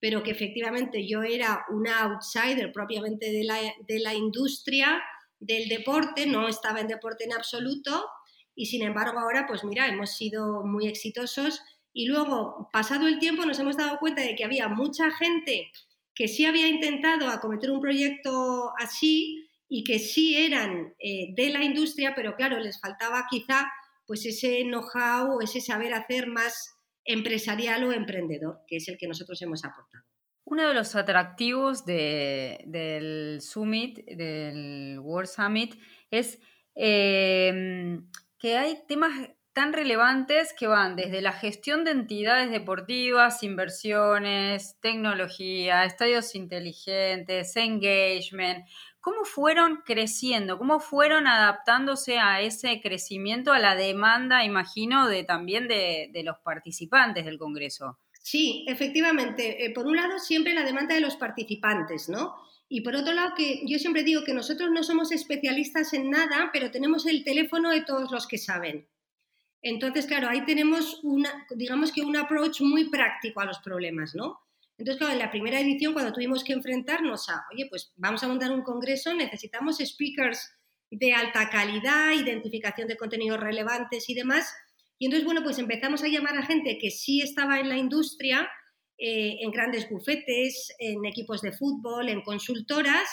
pero 0.00 0.22
que 0.22 0.30
efectivamente 0.30 1.06
yo 1.06 1.22
era 1.22 1.64
una 1.68 2.00
outsider 2.00 2.72
propiamente 2.72 3.30
de 3.30 3.44
la, 3.44 3.58
de 3.86 3.98
la 4.00 4.14
industria 4.14 5.02
del 5.38 5.68
deporte, 5.68 6.26
no 6.26 6.48
estaba 6.48 6.80
en 6.80 6.88
deporte 6.88 7.24
en 7.24 7.32
absoluto 7.32 8.06
y 8.54 8.66
sin 8.66 8.82
embargo 8.82 9.18
ahora 9.18 9.46
pues 9.46 9.62
mira, 9.64 9.86
hemos 9.86 10.16
sido 10.16 10.64
muy 10.64 10.86
exitosos. 10.86 11.62
Y 11.92 12.06
luego, 12.06 12.68
pasado 12.72 13.08
el 13.08 13.18
tiempo, 13.18 13.44
nos 13.44 13.58
hemos 13.58 13.76
dado 13.76 13.98
cuenta 13.98 14.22
de 14.22 14.36
que 14.36 14.44
había 14.44 14.68
mucha 14.68 15.10
gente 15.10 15.72
que 16.14 16.28
sí 16.28 16.44
había 16.44 16.68
intentado 16.68 17.28
acometer 17.28 17.70
un 17.70 17.80
proyecto 17.80 18.72
así 18.78 19.48
y 19.68 19.84
que 19.84 19.98
sí 19.98 20.36
eran 20.36 20.94
eh, 20.98 21.32
de 21.34 21.50
la 21.50 21.64
industria, 21.64 22.14
pero 22.14 22.36
claro, 22.36 22.58
les 22.60 22.80
faltaba 22.80 23.26
quizá 23.30 23.66
pues 24.06 24.26
ese 24.26 24.62
know-how, 24.64 25.40
ese 25.40 25.60
saber 25.60 25.94
hacer 25.94 26.26
más 26.26 26.74
empresarial 27.04 27.84
o 27.84 27.92
emprendedor, 27.92 28.60
que 28.66 28.76
es 28.76 28.88
el 28.88 28.98
que 28.98 29.08
nosotros 29.08 29.40
hemos 29.42 29.64
aportado. 29.64 30.04
Uno 30.44 30.66
de 30.66 30.74
los 30.74 30.96
atractivos 30.96 31.84
del 31.84 33.40
Summit, 33.40 34.04
del 34.06 34.98
World 35.00 35.28
Summit, 35.28 35.74
es 36.10 36.40
em, 36.74 38.08
que 38.38 38.56
hay 38.56 38.78
temas 38.88 39.30
tan 39.52 39.72
relevantes 39.72 40.52
que 40.52 40.66
van 40.66 40.96
desde 40.96 41.20
la 41.20 41.32
gestión 41.32 41.84
de 41.84 41.90
entidades 41.90 42.50
deportivas, 42.50 43.42
inversiones, 43.42 44.76
tecnología, 44.80 45.84
estadios 45.84 46.34
inteligentes, 46.34 47.56
engagement, 47.56 48.64
¿Cómo 49.00 49.24
fueron 49.24 49.82
creciendo? 49.84 50.58
¿Cómo 50.58 50.78
fueron 50.78 51.26
adaptándose 51.26 52.18
a 52.18 52.42
ese 52.42 52.82
crecimiento, 52.82 53.52
a 53.52 53.58
la 53.58 53.74
demanda, 53.74 54.44
imagino, 54.44 55.08
de 55.08 55.24
también 55.24 55.68
de, 55.68 56.10
los 56.22 56.36
participantes 56.44 57.24
del 57.24 57.38
Congreso? 57.38 57.98
Sí, 58.22 58.64
efectivamente. 58.68 59.64
Eh, 59.64 59.70
por 59.70 59.86
un 59.86 59.96
lado, 59.96 60.18
siempre 60.18 60.52
la 60.52 60.64
demanda 60.64 60.94
de 60.94 61.00
los 61.00 61.16
participantes, 61.16 62.10
¿no? 62.10 62.36
Y 62.68 62.82
por 62.82 62.94
otro 62.94 63.14
lado, 63.14 63.32
que 63.34 63.62
yo 63.66 63.78
siempre 63.78 64.04
digo 64.04 64.22
que 64.22 64.34
nosotros 64.34 64.70
no 64.70 64.82
somos 64.82 65.12
especialistas 65.12 65.94
en 65.94 66.10
nada, 66.10 66.50
pero 66.52 66.70
tenemos 66.70 67.06
el 67.06 67.24
teléfono 67.24 67.70
de 67.70 67.82
todos 67.82 68.12
los 68.12 68.26
que 68.26 68.36
saben. 68.36 68.86
Entonces, 69.62 70.06
claro, 70.06 70.28
ahí 70.28 70.44
tenemos 70.44 71.00
una, 71.02 71.46
digamos 71.56 71.90
que 71.90 72.02
un 72.02 72.16
approach 72.16 72.60
muy 72.60 72.90
práctico 72.90 73.40
a 73.40 73.46
los 73.46 73.58
problemas, 73.60 74.14
¿no? 74.14 74.40
Entonces, 74.80 74.98
claro, 74.98 75.12
en 75.12 75.18
la 75.18 75.30
primera 75.30 75.60
edición, 75.60 75.92
cuando 75.92 76.10
tuvimos 76.10 76.42
que 76.42 76.54
enfrentarnos 76.54 77.28
a, 77.28 77.44
oye, 77.52 77.66
pues 77.68 77.92
vamos 77.96 78.24
a 78.24 78.28
montar 78.28 78.50
un 78.50 78.62
congreso, 78.62 79.12
necesitamos 79.12 79.76
speakers 79.76 80.54
de 80.90 81.12
alta 81.12 81.50
calidad, 81.50 82.12
identificación 82.12 82.88
de 82.88 82.96
contenidos 82.96 83.38
relevantes 83.40 84.08
y 84.08 84.14
demás. 84.14 84.50
Y 84.98 85.04
entonces, 85.04 85.26
bueno, 85.26 85.42
pues 85.42 85.58
empezamos 85.58 86.02
a 86.02 86.08
llamar 86.08 86.34
a 86.38 86.46
gente 86.46 86.78
que 86.78 86.90
sí 86.90 87.20
estaba 87.20 87.60
en 87.60 87.68
la 87.68 87.76
industria, 87.76 88.48
eh, 88.96 89.36
en 89.42 89.50
grandes 89.50 89.86
bufetes, 89.90 90.74
en 90.78 91.04
equipos 91.04 91.42
de 91.42 91.52
fútbol, 91.52 92.08
en 92.08 92.22
consultoras, 92.22 93.06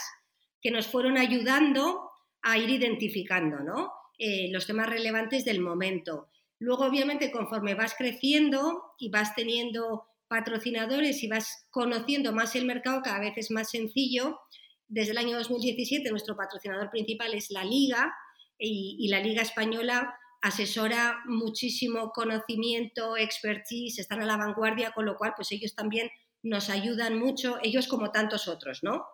que 0.62 0.72
nos 0.72 0.88
fueron 0.88 1.18
ayudando 1.18 2.10
a 2.44 2.58
ir 2.58 2.70
identificando 2.70 3.60
¿no? 3.60 3.92
Eh, 4.18 4.50
los 4.54 4.68
temas 4.68 4.90
relevantes 4.90 5.44
del 5.44 5.60
momento. 5.60 6.30
Luego, 6.60 6.86
obviamente, 6.86 7.30
conforme 7.30 7.76
vas 7.76 7.94
creciendo 7.94 8.94
y 8.98 9.10
vas 9.10 9.36
teniendo 9.36 10.06
patrocinadores 10.28 11.24
y 11.24 11.28
vas 11.28 11.68
conociendo 11.70 12.34
más 12.34 12.56
el 12.56 12.66
mercado, 12.66 13.02
cada 13.02 13.20
vez 13.20 13.34
es 13.38 13.52
más 13.52 13.70
sencillo. 13.70 14.40
Desde 14.88 15.12
el 15.12 15.18
año 15.18 15.38
2017 15.38 16.10
nuestro 16.10 16.36
patrocinador 16.36 16.90
principal 16.90 17.34
es 17.34 17.50
la 17.52 17.64
Liga 17.64 18.14
y 18.60 19.08
la 19.10 19.20
Liga 19.20 19.42
Española 19.42 20.18
asesora 20.42 21.20
muchísimo 21.26 22.12
conocimiento, 22.12 23.18
expertise, 23.18 24.00
están 24.00 24.22
a 24.22 24.26
la 24.26 24.38
vanguardia, 24.38 24.92
con 24.92 25.06
lo 25.06 25.18
cual 25.18 25.34
pues 25.36 25.52
ellos 25.52 25.76
también 25.76 26.10
nos 26.44 26.70
ayudan 26.70 27.18
mucho, 27.18 27.58
ellos 27.64 27.88
como 27.88 28.12
tantos 28.12 28.48
otros, 28.48 28.84
¿no? 28.84 29.06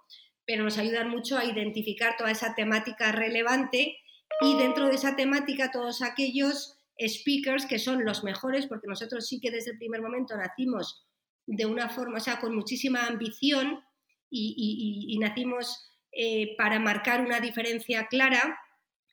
Pero 0.45 0.63
nos 0.63 0.77
ayudan 0.77 1.09
mucho 1.09 1.37
a 1.37 1.45
identificar 1.45 2.15
toda 2.17 2.31
esa 2.31 2.53
temática 2.53 3.11
relevante 3.11 3.97
y 4.41 4.57
dentro 4.57 4.87
de 4.87 4.95
esa 4.95 5.15
temática 5.15 5.71
todos 5.71 6.01
aquellos 6.01 6.77
speakers 6.99 7.65
que 7.65 7.79
son 7.79 8.05
los 8.05 8.23
mejores, 8.23 8.67
porque 8.67 8.87
nosotros 8.87 9.27
sí 9.27 9.39
que 9.39 9.51
desde 9.51 9.71
el 9.71 9.77
primer 9.77 10.01
momento 10.01 10.35
nacimos 10.35 11.05
de 11.45 11.65
una 11.65 11.89
forma, 11.89 12.17
o 12.17 12.21
sea, 12.21 12.39
con 12.39 12.55
muchísima 12.55 13.05
ambición 13.07 13.83
y, 14.29 15.17
nacimos 15.19 15.89
eh, 16.11 16.55
para 16.57 16.79
marcar 16.79 17.21
una 17.21 17.39
diferencia 17.39 18.07
clara 18.07 18.57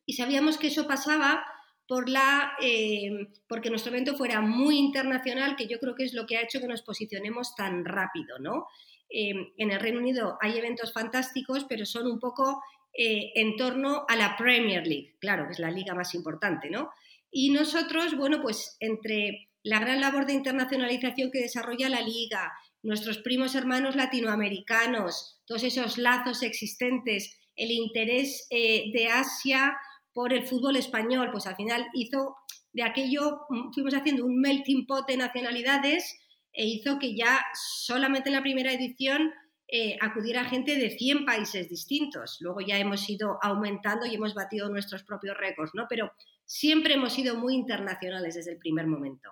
y 0.06 0.14
sabíamos 0.14 0.58
que 0.58 0.68
eso 0.68 0.86
pasaba 0.86 1.44
por 1.90 2.08
la, 2.08 2.52
eh, 2.62 3.10
porque 3.48 3.68
nuestro 3.68 3.92
evento 3.92 4.14
fuera 4.14 4.40
muy 4.40 4.78
internacional, 4.78 5.56
que 5.56 5.66
yo 5.66 5.80
creo 5.80 5.96
que 5.96 6.04
es 6.04 6.14
lo 6.14 6.24
que 6.24 6.36
ha 6.36 6.42
hecho 6.42 6.60
que 6.60 6.68
nos 6.68 6.82
posicionemos 6.82 7.56
tan 7.56 7.84
rápido. 7.84 8.38
¿no? 8.38 8.68
Eh, 9.08 9.34
en 9.56 9.70
el 9.72 9.80
Reino 9.80 9.98
Unido 9.98 10.38
hay 10.40 10.56
eventos 10.56 10.92
fantásticos, 10.92 11.64
pero 11.68 11.84
son 11.84 12.06
un 12.06 12.20
poco 12.20 12.62
eh, 12.92 13.32
en 13.34 13.56
torno 13.56 14.04
a 14.08 14.14
la 14.14 14.36
Premier 14.36 14.86
League, 14.86 15.16
claro, 15.20 15.46
que 15.46 15.52
es 15.52 15.58
la 15.58 15.72
liga 15.72 15.92
más 15.94 16.14
importante. 16.14 16.70
¿no? 16.70 16.90
Y 17.30 17.50
nosotros, 17.50 18.16
bueno, 18.16 18.40
pues 18.42 18.76
entre 18.80 19.48
la 19.62 19.78
gran 19.78 20.00
labor 20.00 20.26
de 20.26 20.32
internacionalización 20.32 21.30
que 21.30 21.40
desarrolla 21.40 21.88
la 21.88 22.00
liga, 22.00 22.52
nuestros 22.82 23.18
primos 23.18 23.54
hermanos 23.54 23.94
latinoamericanos, 23.94 25.40
todos 25.46 25.64
esos 25.64 25.98
lazos 25.98 26.42
existentes, 26.42 27.38
el 27.56 27.70
interés 27.70 28.46
de 28.50 29.08
Asia 29.12 29.76
por 30.12 30.32
el 30.32 30.46
fútbol 30.46 30.76
español, 30.76 31.28
pues 31.30 31.46
al 31.46 31.56
final 31.56 31.86
hizo 31.94 32.36
de 32.72 32.82
aquello, 32.82 33.40
mm, 33.48 33.72
fuimos 33.72 33.94
haciendo 33.94 34.24
un 34.24 34.40
melting 34.40 34.86
pot 34.86 35.06
de 35.06 35.16
nacionalidades 35.16 36.16
e 36.52 36.66
hizo 36.66 36.98
que 36.98 37.14
ya 37.14 37.44
solamente 37.86 38.28
en 38.28 38.34
la 38.34 38.42
primera 38.42 38.72
edición 38.72 39.32
eh, 39.72 39.96
acudiera 40.00 40.44
gente 40.44 40.76
de 40.76 40.90
100 40.90 41.24
países 41.24 41.68
distintos. 41.68 42.38
Luego 42.40 42.60
ya 42.60 42.78
hemos 42.78 43.08
ido 43.08 43.38
aumentando 43.42 44.06
y 44.06 44.14
hemos 44.14 44.34
batido 44.34 44.68
nuestros 44.68 45.04
propios 45.04 45.36
récords, 45.36 45.72
¿no? 45.74 45.86
Pero 45.88 46.10
siempre 46.44 46.94
hemos 46.94 47.12
sido 47.12 47.36
muy 47.36 47.54
internacionales 47.54 48.34
desde 48.34 48.52
el 48.52 48.58
primer 48.58 48.88
momento. 48.88 49.30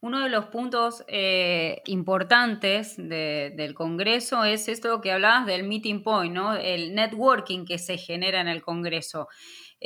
Uno 0.00 0.20
de 0.20 0.28
los 0.30 0.46
puntos 0.46 1.04
eh, 1.08 1.82
importantes 1.86 2.96
del 2.96 3.74
Congreso 3.74 4.44
es 4.44 4.68
esto 4.68 5.00
que 5.00 5.12
hablabas 5.12 5.46
del 5.46 5.64
meeting 5.64 6.02
point, 6.02 6.34
¿no? 6.34 6.54
El 6.54 6.94
networking 6.94 7.66
que 7.66 7.78
se 7.78 7.98
genera 7.98 8.40
en 8.40 8.48
el 8.48 8.62
Congreso. 8.62 9.28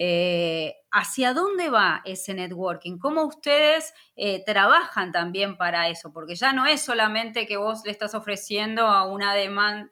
Eh, 0.01 0.77
¿Hacia 0.93 1.35
dónde 1.35 1.71
va 1.71 2.03
ese 2.05 2.33
networking? 2.33 2.99
¿Cómo 2.99 3.25
ustedes 3.25 3.93
eh, 4.15 4.45
trabajan 4.47 5.11
también 5.11 5.57
para 5.57 5.89
eso? 5.89 6.13
Porque 6.13 6.37
ya 6.37 6.53
no 6.53 6.67
es 6.67 6.81
solamente 6.81 7.49
que 7.49 7.57
vos 7.57 7.83
le 7.85 7.91
estás 7.91 8.15
ofreciendo 8.15 8.87
a 8.87 9.07
una 9.07 9.35
demanda, 9.35 9.91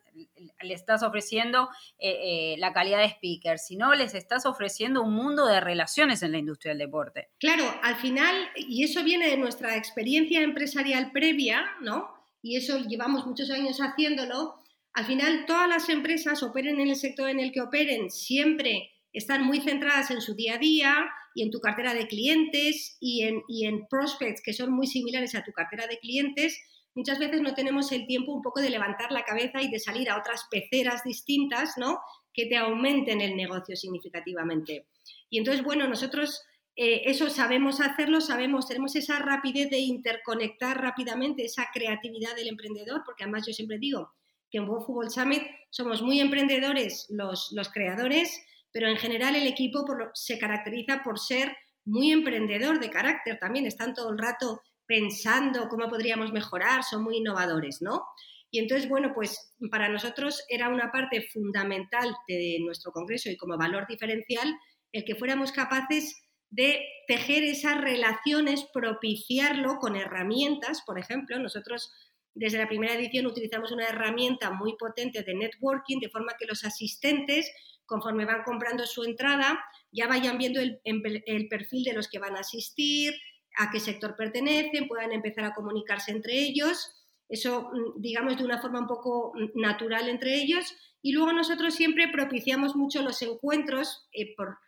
le 0.62 0.74
estás 0.74 1.02
ofreciendo 1.02 1.68
eh, 1.98 2.54
la 2.58 2.72
calidad 2.72 3.00
de 3.00 3.06
speaker, 3.06 3.58
sino 3.58 3.94
les 3.94 4.14
estás 4.14 4.46
ofreciendo 4.46 5.02
un 5.02 5.12
mundo 5.12 5.44
de 5.44 5.60
relaciones 5.60 6.22
en 6.22 6.32
la 6.32 6.38
industria 6.38 6.70
del 6.70 6.86
deporte. 6.86 7.30
Claro, 7.40 7.64
al 7.82 7.96
final, 7.96 8.48
y 8.54 8.84
eso 8.84 9.02
viene 9.02 9.28
de 9.28 9.36
nuestra 9.36 9.76
experiencia 9.76 10.40
empresarial 10.40 11.10
previa, 11.10 11.66
¿no? 11.80 12.14
Y 12.42 12.56
eso 12.56 12.78
llevamos 12.78 13.26
muchos 13.26 13.50
años 13.50 13.78
haciéndolo. 13.78 14.62
Al 14.92 15.04
final, 15.04 15.46
todas 15.46 15.68
las 15.68 15.88
empresas 15.88 16.44
operen 16.44 16.80
en 16.80 16.90
el 16.90 16.96
sector 16.96 17.28
en 17.28 17.40
el 17.40 17.50
que 17.50 17.60
operen, 17.60 18.08
siempre 18.10 18.92
están 19.16 19.44
muy 19.44 19.60
centradas 19.60 20.10
en 20.10 20.20
su 20.20 20.34
día 20.34 20.54
a 20.54 20.58
día 20.58 21.06
y 21.34 21.42
en 21.42 21.50
tu 21.50 21.58
cartera 21.60 21.94
de 21.94 22.06
clientes 22.06 22.98
y 23.00 23.22
en, 23.22 23.42
en 23.48 23.86
prospects 23.88 24.42
que 24.42 24.52
son 24.52 24.70
muy 24.72 24.86
similares 24.86 25.34
a 25.34 25.42
tu 25.42 25.52
cartera 25.52 25.86
de 25.86 25.98
clientes, 25.98 26.58
muchas 26.94 27.18
veces 27.18 27.40
no 27.40 27.54
tenemos 27.54 27.90
el 27.92 28.06
tiempo 28.06 28.32
un 28.32 28.42
poco 28.42 28.60
de 28.60 28.68
levantar 28.68 29.12
la 29.12 29.24
cabeza 29.24 29.62
y 29.62 29.70
de 29.70 29.78
salir 29.78 30.10
a 30.10 30.18
otras 30.18 30.46
peceras 30.50 31.02
distintas, 31.02 31.78
¿no? 31.78 31.98
Que 32.34 32.44
te 32.44 32.56
aumenten 32.58 33.22
el 33.22 33.36
negocio 33.36 33.74
significativamente. 33.74 34.86
Y 35.30 35.38
entonces, 35.38 35.64
bueno, 35.64 35.88
nosotros 35.88 36.42
eh, 36.76 37.02
eso 37.06 37.30
sabemos 37.30 37.80
hacerlo, 37.80 38.20
sabemos, 38.20 38.68
tenemos 38.68 38.96
esa 38.96 39.18
rapidez 39.18 39.70
de 39.70 39.78
interconectar 39.78 40.78
rápidamente, 40.78 41.44
esa 41.44 41.68
creatividad 41.72 42.36
del 42.36 42.48
emprendedor, 42.48 43.02
porque 43.06 43.24
además 43.24 43.46
yo 43.46 43.54
siempre 43.54 43.78
digo 43.78 44.12
que 44.50 44.58
en 44.58 44.68
World 44.68 44.84
Football 44.84 45.10
Summit 45.10 45.42
somos 45.70 46.02
muy 46.02 46.20
emprendedores 46.20 47.06
los, 47.08 47.50
los 47.52 47.70
creadores, 47.70 48.38
pero 48.76 48.90
en 48.90 48.98
general 48.98 49.34
el 49.34 49.46
equipo 49.46 49.86
se 50.12 50.38
caracteriza 50.38 51.00
por 51.02 51.18
ser 51.18 51.56
muy 51.86 52.12
emprendedor 52.12 52.78
de 52.78 52.90
carácter 52.90 53.38
también, 53.38 53.64
están 53.64 53.94
todo 53.94 54.10
el 54.10 54.18
rato 54.18 54.60
pensando 54.84 55.66
cómo 55.70 55.88
podríamos 55.88 56.30
mejorar, 56.30 56.84
son 56.84 57.02
muy 57.02 57.16
innovadores, 57.16 57.78
¿no? 57.80 58.04
Y 58.50 58.58
entonces, 58.58 58.86
bueno, 58.86 59.12
pues 59.14 59.54
para 59.70 59.88
nosotros 59.88 60.44
era 60.50 60.68
una 60.68 60.92
parte 60.92 61.26
fundamental 61.32 62.14
de 62.28 62.58
nuestro 62.66 62.92
congreso 62.92 63.30
y 63.30 63.38
como 63.38 63.56
valor 63.56 63.86
diferencial 63.88 64.54
el 64.92 65.06
que 65.06 65.14
fuéramos 65.14 65.52
capaces 65.52 66.14
de 66.50 66.86
tejer 67.08 67.44
esas 67.44 67.80
relaciones, 67.80 68.66
propiciarlo 68.74 69.78
con 69.78 69.96
herramientas, 69.96 70.82
por 70.84 70.98
ejemplo, 70.98 71.38
nosotros 71.38 71.90
desde 72.34 72.58
la 72.58 72.68
primera 72.68 72.92
edición 72.92 73.24
utilizamos 73.24 73.72
una 73.72 73.88
herramienta 73.88 74.50
muy 74.50 74.76
potente 74.76 75.22
de 75.22 75.34
networking, 75.34 75.98
de 75.98 76.10
forma 76.10 76.34
que 76.38 76.44
los 76.44 76.62
asistentes 76.62 77.50
conforme 77.86 78.24
van 78.24 78.42
comprando 78.42 78.84
su 78.86 79.04
entrada, 79.04 79.58
ya 79.92 80.06
vayan 80.06 80.38
viendo 80.38 80.60
el, 80.60 81.48
perfil 81.48 81.84
de 81.84 81.94
los 81.94 82.08
que 82.08 82.18
van 82.18 82.36
a 82.36 82.40
asistir, 82.40 83.14
a 83.58 83.70
qué 83.70 83.80
sector 83.80 84.16
pertenecen, 84.16 84.88
puedan 84.88 85.12
empezar 85.12 85.44
a 85.44 85.54
comunicarse 85.54 86.10
entre 86.10 86.34
ellos, 86.38 86.92
eso 87.28 87.70
mm, 87.72 88.00
digamos 88.00 88.36
de 88.36 88.44
una 88.44 88.60
forma 88.60 88.80
un 88.80 88.86
poco 88.86 89.32
mm, 89.34 89.60
natural 89.60 90.08
entre 90.08 90.34
ellos, 90.34 90.74
y 91.00 91.12
luego 91.12 91.32
nosotros 91.32 91.74
siempre 91.74 92.08
propiciamos 92.08 92.76
mucho 92.76 93.02
los 93.02 93.22
encuentros, 93.22 94.08
eh, 94.12 94.34
por, 94.36 94.58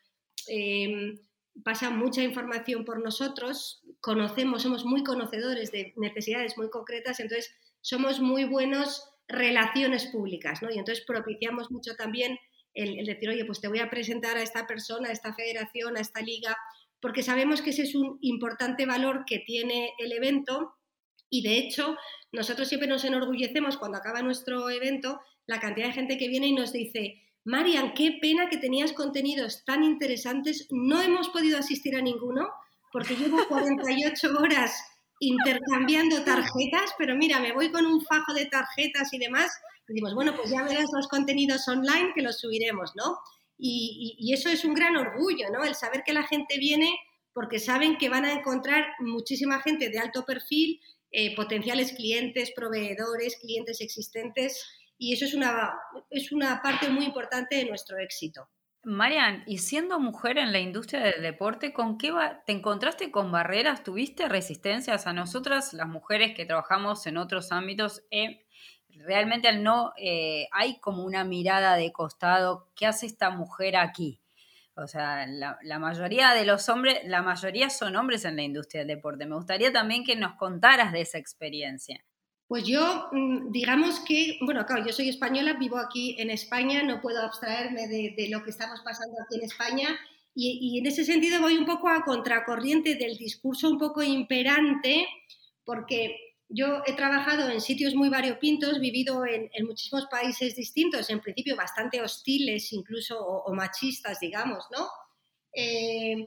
em, 0.46 1.18
pasa 1.64 1.90
mucha 1.90 2.22
información 2.22 2.84
por 2.84 3.02
nosotros, 3.02 3.82
conocemos, 4.00 4.62
somos 4.62 4.84
muy 4.84 5.02
conocedores 5.02 5.72
de 5.72 5.92
necesidades 5.96 6.56
muy 6.56 6.70
concretas, 6.70 7.20
entonces 7.20 7.52
somos 7.80 8.20
muy 8.20 8.44
buenos 8.44 9.04
relaciones 9.26 10.06
públicas, 10.06 10.62
¿no? 10.62 10.70
Y 10.70 10.78
entonces 10.78 11.04
propiciamos 11.04 11.70
mucho 11.70 11.94
también 11.96 12.38
el, 12.74 13.04
decir, 13.04 13.28
oye, 13.28 13.44
pues 13.44 13.60
te 13.60 13.68
voy 13.68 13.80
a 13.80 13.90
presentar 13.90 14.36
a 14.36 14.42
esta 14.42 14.66
persona, 14.66 15.08
a 15.08 15.12
esta 15.12 15.34
federación, 15.34 15.96
a 15.96 16.00
esta 16.00 16.20
liga, 16.20 16.56
porque 17.00 17.22
sabemos 17.22 17.62
que 17.62 17.70
ese 17.70 17.82
es 17.82 17.94
un 17.94 18.18
importante 18.20 18.86
valor 18.86 19.24
que 19.26 19.38
tiene 19.40 19.92
el 19.98 20.12
evento 20.12 20.74
y 21.30 21.42
de 21.42 21.58
hecho 21.58 21.96
nosotros 22.32 22.68
siempre 22.68 22.88
nos 22.88 23.04
enorgullecemos 23.04 23.76
cuando 23.76 23.98
acaba 23.98 24.22
nuestro 24.22 24.70
evento 24.70 25.20
la 25.46 25.60
cantidad 25.60 25.86
de 25.86 25.92
gente 25.92 26.18
que 26.18 26.28
viene 26.28 26.48
y 26.48 26.52
nos 26.52 26.72
dice, 26.72 27.22
Marian, 27.44 27.94
qué 27.94 28.18
pena 28.20 28.48
que 28.48 28.58
tenías 28.58 28.92
contenidos 28.92 29.64
tan 29.64 29.82
interesantes, 29.82 30.66
no 30.70 31.00
hemos 31.00 31.30
podido 31.30 31.58
asistir 31.58 31.96
a 31.96 32.02
ninguno 32.02 32.48
porque 32.92 33.16
llevo 33.16 33.38
48 33.48 34.38
horas 34.38 34.84
intercambiando 35.20 36.22
tarjetas, 36.22 36.94
pero 36.98 37.16
mira, 37.16 37.40
me 37.40 37.52
voy 37.52 37.70
con 37.70 37.86
un 37.86 38.04
fajo 38.04 38.34
de 38.34 38.46
tarjetas 38.46 39.12
y 39.12 39.18
demás 39.18 39.50
decimos, 39.88 40.14
bueno, 40.14 40.34
pues 40.36 40.50
ya 40.50 40.62
verás 40.62 40.90
los 40.94 41.08
contenidos 41.08 41.66
online 41.66 42.12
que 42.14 42.22
los 42.22 42.38
subiremos, 42.38 42.92
¿no? 42.94 43.18
Y, 43.58 44.32
eso 44.32 44.48
es 44.48 44.64
un 44.64 44.74
gran 44.74 44.96
orgullo, 44.96 45.50
¿no? 45.50 45.64
El 45.64 45.74
saber 45.74 46.04
que 46.04 46.12
la 46.12 46.22
gente 46.22 46.58
viene 46.58 46.94
porque 47.32 47.58
saben 47.58 47.96
que 47.96 48.08
van 48.08 48.24
a 48.24 48.32
encontrar 48.32 48.86
muchísima 49.00 49.60
gente 49.60 49.88
de 49.88 49.98
alto 49.98 50.24
perfil 50.24 50.80
eh, 51.10 51.34
potenciales 51.34 51.92
clientes, 51.92 52.52
proveedores, 52.54 53.36
clientes 53.40 53.80
existentes 53.80 54.64
y 54.98 55.14
eso 55.14 55.24
es 55.24 55.34
una, 55.34 55.72
es 56.10 56.32
una 56.32 56.60
parte 56.62 56.88
muy 56.88 57.04
importante 57.04 57.56
de 57.56 57.64
nuestro 57.64 57.98
éxito. 57.98 58.48
Marian, 58.84 59.42
y 59.46 59.58
siendo 59.58 59.98
mujer 59.98 60.38
en 60.38 60.52
la 60.52 60.60
industria 60.60 61.00
del 61.00 61.22
deporte, 61.22 61.72
¿con 61.72 61.98
qué 61.98 62.12
te 62.46 62.52
encontraste 62.52 63.10
con 63.10 63.30
barreras? 63.30 63.82
¿Tuviste 63.82 64.28
resistencias 64.28 65.06
a 65.06 65.12
nosotras, 65.12 65.72
las 65.74 65.88
mujeres 65.88 66.34
que 66.34 66.46
trabajamos 66.46 67.06
en 67.06 67.16
otros 67.16 67.52
ámbitos? 67.52 68.02
Eh, 68.10 68.46
realmente 68.98 69.48
al 69.48 69.62
no, 69.62 69.92
eh, 69.96 70.48
hay 70.52 70.78
como 70.80 71.04
una 71.04 71.24
mirada 71.24 71.76
de 71.76 71.92
costado, 71.92 72.68
¿qué 72.74 72.86
hace 72.86 73.06
esta 73.06 73.30
mujer 73.30 73.76
aquí? 73.76 74.20
O 74.74 74.86
sea, 74.86 75.26
la, 75.26 75.58
la, 75.62 75.78
mayoría 75.78 76.34
de 76.34 76.44
los 76.44 76.68
hombres, 76.68 77.00
la 77.04 77.22
mayoría 77.22 77.68
son 77.68 77.96
hombres 77.96 78.24
en 78.24 78.36
la 78.36 78.42
industria 78.42 78.82
del 78.82 78.96
deporte. 78.96 79.26
Me 79.26 79.34
gustaría 79.34 79.72
también 79.72 80.04
que 80.04 80.14
nos 80.14 80.36
contaras 80.36 80.92
de 80.92 81.00
esa 81.00 81.18
experiencia. 81.18 82.04
Pues 82.48 82.64
yo, 82.64 83.08
mm, 83.12 83.52
digamos 83.52 84.00
que, 84.00 84.38
bueno, 84.40 84.64
claro, 84.64 84.82
yo 84.84 84.92
soy 84.92 85.10
española, 85.10 85.58
vivo 85.60 85.76
aquí 85.76 86.16
en 86.18 86.30
España, 86.30 86.82
no 86.82 87.02
puedo 87.02 87.20
abstraerme 87.20 87.86
de, 87.88 88.28
lo 88.30 88.42
que 88.42 88.50
estamos 88.50 88.80
pasando 88.80 89.16
aquí 89.22 89.36
en 89.36 89.44
España 89.44 89.88
y, 90.34 90.78
en 90.78 90.86
ese 90.86 91.04
sentido 91.04 91.42
voy 91.42 91.58
un 91.58 91.66
poco 91.66 91.88
a 91.88 92.04
contracorriente 92.04 92.94
del 92.94 93.18
discurso 93.18 93.68
un 93.68 93.76
poco 93.78 94.02
imperante, 94.02 95.06
porque 95.64 96.27
yo 96.48 96.82
he 96.86 96.94
trabajado 96.94 97.50
en 97.50 97.60
sitios 97.60 97.94
muy 97.94 98.08
variopintos, 98.08 98.80
vivido 98.80 99.24
en, 99.26 99.50
muchísimos 99.66 100.06
países 100.10 100.56
distintos, 100.56 101.10
en 101.10 101.20
principio 101.20 101.56
bastante 101.56 102.00
hostiles 102.00 102.72
incluso 102.72 103.18
o, 103.20 103.52
machistas, 103.54 104.18
digamos, 104.20 104.64
¿no? 104.70 104.88
Eh, 105.52 106.26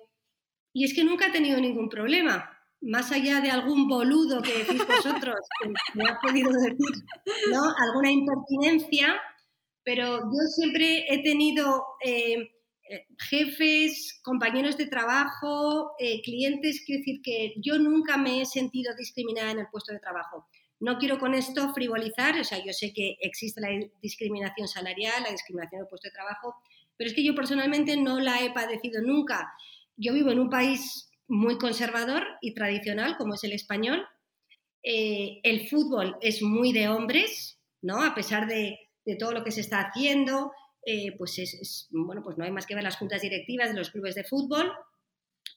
y 0.74 0.86
es 0.86 0.94
que 0.94 1.04
nunca 1.04 1.28
he 1.28 1.32
tenido 1.32 1.60
ningún 1.60 1.90
problema 1.90 2.58
más 2.82 3.12
allá 3.12 3.42
de 3.42 3.52
algún 3.52 3.88
boludo 3.88 4.42
que 4.42 4.60
decís 4.60 4.86
vosotros, 4.88 5.38
que 5.62 5.70
me 5.96 6.08
ha 6.08 6.20
podido 6.20 6.52
decir, 6.52 6.78
¿no? 7.52 7.64
Alguna 7.90 8.12
impertinencia, 8.12 9.20
pero 9.84 10.20
yo 10.20 10.48
siempre 10.56 11.06
he 11.10 11.24
tenido 11.24 11.84
eh, 12.04 12.52
jefes, 13.30 14.20
compañeros 14.24 14.78
de 14.78 14.88
trabajo, 14.88 15.92
eh, 16.00 16.22
clientes, 16.22 16.84
quiero 16.86 17.00
decir 17.00 17.22
que 17.24 17.54
yo 17.58 17.80
nunca 17.80 18.18
me 18.18 18.42
he 18.42 18.46
sentido 18.46 18.94
discriminada 18.96 19.52
en 19.52 19.60
el 19.60 19.68
puesto 19.72 19.94
de 19.94 20.00
trabajo. 20.00 20.48
No 20.80 20.98
quiero 20.98 21.20
con 21.20 21.34
esto 21.34 21.74
frivolizar, 21.74 22.40
o 22.40 22.44
sea, 22.44 22.64
yo 22.64 22.74
sé 22.74 22.92
que 22.94 23.16
existe 23.22 23.62
la 23.62 23.70
discriminación 24.02 24.68
salarial, 24.68 25.24
la 25.24 25.32
discriminación 25.32 25.80
en 25.80 25.86
el 25.86 25.90
puesto 25.90 26.08
de 26.08 26.14
trabajo, 26.14 26.56
pero 26.98 27.10
es 27.10 27.16
que 27.16 27.24
yo 27.24 27.36
personalmente 27.36 27.98
no 27.98 28.20
la 28.20 28.44
he 28.44 28.52
padecido 28.52 29.02
nunca. 29.02 29.54
Yo 29.96 30.14
vivo 30.14 30.32
en 30.32 30.40
un 30.40 30.50
país 30.50 31.10
muy 31.28 31.58
conservador 31.58 32.24
y 32.42 32.54
tradicional, 32.54 33.16
como 33.18 33.36
es 33.36 33.44
el 33.44 33.54
español. 33.54 34.06
Eh, 34.84 35.40
el 35.44 35.70
fútbol 35.70 36.18
es 36.22 36.42
muy 36.42 36.74
de 36.74 36.90
hombres, 36.90 37.60
¿no? 37.82 38.04
A 38.04 38.14
pesar 38.14 38.48
de, 38.48 38.78
todo 39.20 39.32
lo 39.32 39.44
que 39.44 39.52
se 39.52 39.62
está 39.62 39.80
haciendo, 39.82 40.52
eh, 40.86 41.16
pues 41.18 41.38
es, 41.40 41.88
bueno, 41.92 42.22
pues 42.24 42.38
no 42.38 42.44
hay 42.44 42.52
más 42.52 42.66
que 42.66 42.76
ver 42.76 42.84
las 42.84 42.98
juntas 42.98 43.22
directivas 43.22 43.70
de 43.70 43.78
los 43.78 43.92
clubes 43.92 44.16
de 44.16 44.24
fútbol. 44.24 44.72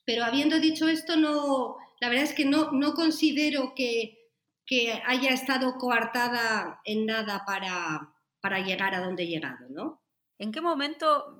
Pero 0.04 0.25
habiendo 0.25 0.61
dicho 0.61 0.88
esto, 0.88 1.16
no, 1.16 1.76
la 2.00 2.09
verdad 2.09 2.25
es 2.25 2.35
que 2.35 2.45
no, 2.45 2.73
no 2.73 2.95
considero 2.95 3.73
que, 3.75 4.19
que 4.66 5.00
haya 5.07 5.31
estado 5.31 5.76
coartada 5.78 6.81
en 6.85 7.07
nada 7.07 7.45
para, 7.47 8.14
para 8.40 8.61
llegar 8.61 8.95
a 8.95 9.00
donde 9.00 9.23
he 9.23 9.28
llegado, 9.28 9.69
¿no? 9.71 10.02
¿En 10.38 10.52
qué 10.52 10.61
momento 10.61 11.38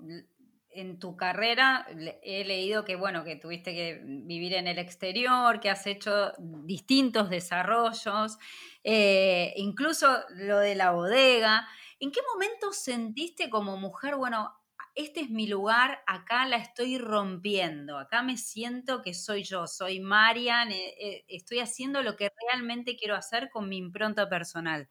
en 0.75 0.99
tu 0.99 1.17
carrera 1.17 1.87
he 2.23 2.45
leído 2.45 2.85
que, 2.85 2.97
bueno, 2.97 3.25
que 3.25 3.37
tuviste 3.37 3.73
que 3.75 4.01
vivir 4.03 4.55
en 4.55 4.67
el 4.67 4.79
exterior, 4.79 5.61
que 5.61 5.71
has 5.71 5.87
hecho 5.87 6.33
distintos 6.39 7.31
desarrollos, 7.31 8.39
eh, 8.83 9.55
incluso 9.57 10.09
lo 10.31 10.59
de 10.59 10.75
la 10.75 10.91
bodega. 10.91 11.67
¿En 12.01 12.11
qué 12.11 12.21
momento 12.33 12.73
sentiste 12.73 13.51
como 13.51 13.77
mujer, 13.77 14.17
bueno, 14.17 14.53
este 14.95 15.21
es 15.21 15.31
mi 15.31 15.47
lugar, 15.47 16.03
acá 16.07 16.47
la 16.47 16.57
estoy 16.57 16.99
rompiendo, 16.99 17.99
acá 17.99 18.23
me 18.23 18.37
siento 18.37 19.03
que 19.03 19.15
soy 19.15 19.43
yo, 19.43 19.67
soy 19.67 20.01
Marian, 20.01 20.71
eh, 20.71 20.95
eh, 21.01 21.25
estoy 21.29 21.59
haciendo 21.59 22.03
lo 22.03 22.17
que 22.17 22.31
realmente 22.51 22.97
quiero 22.97 23.17
hacer 23.17 23.51
con 23.51 23.69
mi 23.69 23.79
impronta 23.79 24.29
personal? 24.29 24.89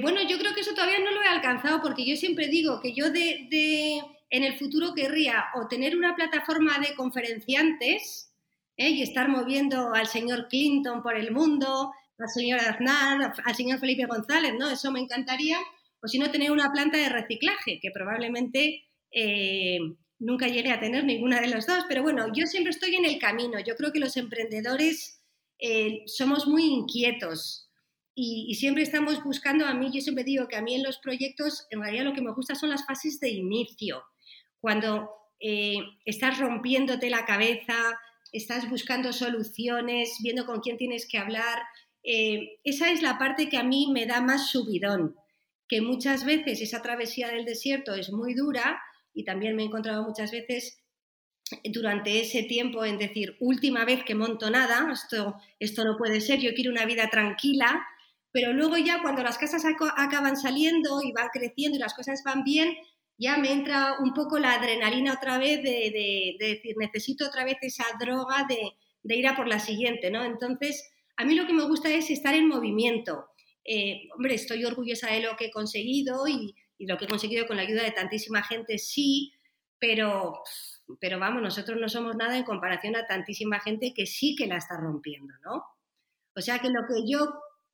bueno, 0.00 0.22
yo 0.22 0.38
creo 0.38 0.54
que 0.54 0.60
eso 0.60 0.74
todavía 0.74 1.00
no 1.00 1.10
lo 1.10 1.20
he 1.20 1.26
alcanzado 1.26 1.82
porque 1.82 2.06
yo 2.06 2.14
siempre 2.14 2.46
digo 2.46 2.80
que 2.80 2.94
yo 2.94 3.10
de 3.10 3.48
en 4.30 4.44
el 4.44 4.58
futuro 4.58 4.94
querría 4.94 5.46
o 5.54 5.68
tener 5.68 5.96
una 5.96 6.14
plataforma 6.14 6.78
de 6.78 6.94
conferenciantes 6.94 8.32
¿eh? 8.76 8.90
y 8.90 9.02
estar 9.02 9.28
moviendo 9.28 9.94
al 9.94 10.06
señor 10.06 10.48
Clinton 10.48 11.02
por 11.02 11.16
el 11.16 11.30
mundo, 11.30 11.92
al 12.18 12.28
señor 12.28 12.60
Aznar, 12.60 13.34
al 13.44 13.54
señor 13.54 13.78
Felipe 13.78 14.06
González, 14.06 14.54
¿no? 14.58 14.68
Eso 14.68 14.90
me 14.90 15.00
encantaría. 15.00 15.58
O 16.02 16.08
si 16.08 16.18
no, 16.18 16.30
tener 16.30 16.50
una 16.50 16.72
planta 16.72 16.98
de 16.98 17.08
reciclaje, 17.08 17.78
que 17.80 17.90
probablemente 17.90 18.86
eh, 19.10 19.78
nunca 20.18 20.48
llegue 20.48 20.70
a 20.70 20.80
tener 20.80 21.04
ninguna 21.04 21.40
de 21.40 21.48
los 21.48 21.66
dos. 21.66 21.84
Pero 21.88 22.02
bueno, 22.02 22.26
yo 22.34 22.46
siempre 22.46 22.70
estoy 22.70 22.94
en 22.96 23.04
el 23.04 23.18
camino. 23.18 23.58
Yo 23.60 23.76
creo 23.76 23.92
que 23.92 24.00
los 24.00 24.16
emprendedores 24.16 25.22
eh, 25.58 26.02
somos 26.06 26.46
muy 26.46 26.64
inquietos 26.64 27.70
y, 28.14 28.54
siempre 28.54 28.82
estamos 28.82 29.22
buscando, 29.22 29.66
a 29.66 29.74
mí 29.74 29.90
yo 29.92 30.00
siempre 30.00 30.24
digo 30.24 30.48
que 30.48 30.56
a 30.56 30.62
mí 30.62 30.74
en 30.74 30.82
los 30.82 30.98
proyectos, 30.98 31.66
en 31.70 31.82
realidad 31.82 32.04
lo 32.04 32.14
que 32.14 32.22
me 32.22 32.32
gusta 32.32 32.54
son 32.54 32.70
las 32.70 32.86
fases 32.86 33.20
de 33.20 33.28
inicio 33.28 34.02
cuando 34.58 35.10
eh, 35.38 35.76
estás 36.06 36.38
rompiéndote 36.38 37.10
la 37.10 37.26
cabeza, 37.26 37.76
estás 38.32 38.70
buscando 38.70 39.12
soluciones, 39.12 40.16
viendo 40.22 40.46
con 40.46 40.60
quién 40.60 40.78
tienes 40.78 41.06
que 41.06 41.18
hablar. 41.18 41.62
Esa 42.02 42.90
es 42.90 43.02
la 43.02 43.18
parte 43.18 43.48
que 43.48 43.58
a 43.58 43.64
mí 43.64 43.90
me 43.92 44.06
da 44.06 44.20
más 44.20 44.50
subidón, 44.50 45.16
que 45.68 45.80
muchas 45.80 46.24
veces 46.24 46.60
esa 46.60 46.82
travesía 46.82 47.28
del 47.28 47.44
desierto 47.44 47.94
es 47.94 48.12
muy 48.12 48.34
dura 48.34 48.80
y 49.12 49.24
también 49.24 49.56
me 49.56 49.62
he 49.62 49.66
encontrado 49.66 50.02
muchas 50.02 50.30
veces 50.30 50.78
durante 51.64 52.20
ese 52.20 52.42
tiempo 52.42 52.84
en 52.84 52.98
decir, 52.98 53.36
última 53.40 53.84
vez 53.84 54.02
que 54.04 54.14
monto 54.14 54.50
nada, 54.50 54.90
esto, 54.92 55.36
esto 55.60 55.84
no 55.84 55.96
puede 55.96 56.20
ser, 56.20 56.40
yo 56.40 56.54
quiero 56.54 56.72
una 56.72 56.84
vida 56.84 57.08
tranquila, 57.08 57.86
pero 58.32 58.52
luego 58.52 58.76
ya 58.76 59.00
cuando 59.00 59.22
las 59.22 59.38
casas 59.38 59.64
acaban 59.96 60.36
saliendo 60.36 61.00
y 61.02 61.12
van 61.12 61.28
creciendo 61.32 61.76
y 61.76 61.80
las 61.80 61.94
cosas 61.94 62.22
van 62.24 62.44
bien, 62.44 62.76
ya 63.18 63.38
me 63.38 63.52
entra 63.52 63.96
un 64.00 64.12
poco 64.12 64.38
la 64.38 64.54
adrenalina 64.54 65.14
otra 65.14 65.38
vez 65.38 65.62
de, 65.62 66.36
decir, 66.38 66.76
necesito 66.78 67.26
otra 67.26 67.44
vez 67.44 67.56
esa 67.62 67.84
droga 67.98 68.46
de, 68.48 68.74
ir 69.14 69.26
a 69.26 69.36
por 69.36 69.48
la 69.48 69.58
siguiente, 69.58 70.10
¿no? 70.10 70.24
Entonces, 70.24 70.90
a 71.16 71.24
mí 71.24 71.34
lo 71.34 71.46
que 71.46 71.54
me 71.54 71.64
gusta 71.64 71.88
es 71.90 72.10
estar 72.10 72.34
en 72.34 72.48
movimiento. 72.48 73.30
Eh, 73.66 74.08
hombre, 74.14 74.34
estoy 74.34 74.64
orgullosa 74.64 75.10
de 75.10 75.20
lo 75.20 75.36
que 75.36 75.46
he 75.46 75.50
conseguido 75.50 76.28
y, 76.28 76.54
lo 76.78 76.96
que 76.98 77.06
he 77.06 77.08
conseguido 77.08 77.46
con 77.46 77.56
la 77.56 77.62
ayuda 77.62 77.82
de 77.82 77.90
tantísima 77.90 78.42
gente, 78.42 78.78
sí, 78.78 79.32
pero, 79.78 80.42
pero 81.00 81.18
vamos, 81.18 81.42
nosotros 81.42 81.78
no 81.80 81.88
somos 81.88 82.14
nada 82.16 82.36
en 82.36 82.44
comparación 82.44 82.96
a 82.96 83.06
tantísima 83.06 83.60
gente 83.60 83.94
que 83.94 84.06
sí 84.06 84.36
que 84.36 84.46
la 84.46 84.58
está 84.58 84.76
rompiendo, 84.76 85.32
¿no? 85.42 85.64
O 86.36 86.40
sea 86.42 86.58
que 86.58 86.68
lo 86.68 86.82
que 86.86 87.10
yo, 87.10 87.32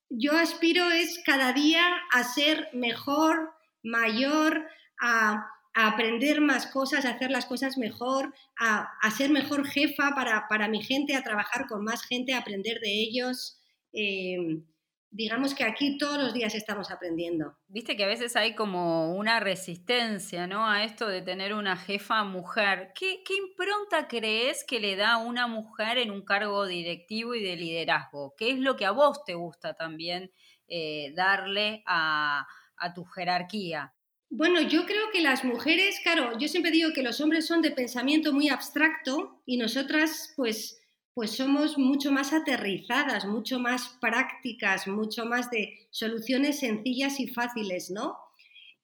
yo 0.08 0.38
aspiro 0.38 0.88
es 0.90 1.20
cada 1.26 1.52
día 1.52 1.84
a 2.12 2.22
ser 2.22 2.68
mejor, 2.72 3.52
mayor, 3.82 4.66
a, 5.00 5.48
aprender 5.74 6.42
más 6.42 6.66
cosas, 6.66 7.06
a 7.06 7.10
hacer 7.10 7.30
las 7.30 7.46
cosas 7.46 7.78
mejor, 7.78 8.32
a, 8.58 9.10
ser 9.16 9.30
mejor 9.30 9.66
jefa 9.66 10.14
para, 10.14 10.68
mi 10.68 10.82
gente, 10.82 11.16
a 11.16 11.22
trabajar 11.22 11.66
con 11.66 11.82
más 11.82 12.02
gente, 12.04 12.34
a 12.34 12.38
aprender 12.38 12.78
de 12.80 12.90
ellos. 12.90 13.58
Em, 13.92 14.64
digamos 15.12 15.54
que 15.54 15.62
aquí 15.62 15.98
todos 15.98 16.18
los 16.18 16.32
días 16.32 16.54
estamos 16.54 16.90
aprendiendo. 16.90 17.56
Viste 17.68 17.96
que 17.96 18.04
a 18.04 18.08
veces 18.08 18.34
hay 18.34 18.54
como 18.54 19.14
una 19.14 19.38
resistencia, 19.40 20.46
¿no? 20.46 20.68
A 20.68 20.84
esto 20.84 21.06
de 21.06 21.22
tener 21.22 21.54
una 21.54 21.76
jefa 21.76 22.24
mujer. 22.24 22.92
¿Qué, 22.98 23.22
impronta 23.36 24.08
crees 24.08 24.64
que 24.64 24.80
le 24.80 24.96
da 24.96 25.18
una 25.18 25.46
mujer 25.46 25.98
en 25.98 26.10
un 26.10 26.24
cargo 26.24 26.66
directivo 26.66 27.34
y 27.34 27.42
de 27.42 27.56
liderazgo? 27.56 28.34
¿Qué 28.36 28.50
es 28.50 28.58
lo 28.58 28.74
que 28.76 28.86
a 28.86 28.90
vos 28.90 29.22
te 29.24 29.34
gusta 29.34 29.74
también 29.74 30.32
eh, 30.66 31.12
darle 31.14 31.82
a 31.86 32.46
tu 32.94 33.04
jerarquía? 33.04 33.94
Bueno, 34.34 34.62
yo 34.62 34.86
creo 34.86 35.10
que 35.12 35.20
las 35.20 35.44
mujeres, 35.44 36.00
claro, 36.02 36.38
yo 36.38 36.48
siempre 36.48 36.70
digo 36.70 36.94
que 36.94 37.02
los 37.02 37.20
hombres 37.20 37.46
son 37.46 37.60
de 37.60 37.70
pensamiento 37.70 38.32
muy 38.32 38.48
abstracto 38.48 39.42
y 39.44 39.58
nosotras 39.58 40.32
pues, 40.36 40.81
pues 41.14 41.32
somos 41.32 41.76
mucho 41.76 42.10
más 42.10 42.32
aterrizadas, 42.32 43.26
mucho 43.26 43.58
más 43.58 43.96
prácticas, 44.00 44.86
mucho 44.88 45.26
más 45.26 45.50
de 45.50 45.86
soluciones 45.90 46.60
sencillas 46.60 47.20
y 47.20 47.28
fáciles, 47.28 47.90
¿no? 47.90 48.16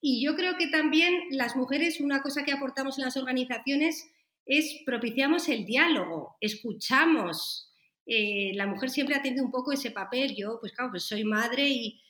Y 0.01 0.23
yo 0.25 0.37
creo 0.37 0.57
que 0.57 0.69
también 0.69 1.15
las 1.31 1.57
mujeres, 1.57 2.01
una 2.01 2.23
cosa 2.23 2.45
que 2.45 2.53
aportamos 2.53 2.99
en 2.99 3.05
las 3.05 3.17
organizaciones 3.17 4.11
es 4.47 4.81
propiciamos 4.87 5.49
el 5.49 5.67
diálogo, 5.67 6.37
escuchamos. 6.41 7.71
Eh, 8.07 8.53
la 8.55 8.67
mujer 8.67 8.91
siempre 8.91 9.17
ha 9.17 9.43
un 9.43 9.51
poco 9.51 9.73
ese 9.73 9.91
papel. 9.91 10.35
Yo, 10.35 10.59
pues 10.61 10.73
claro, 10.73 10.91
pues 10.91 11.05
soy 11.05 11.25
madre 11.25 11.69
y, 11.69 12.01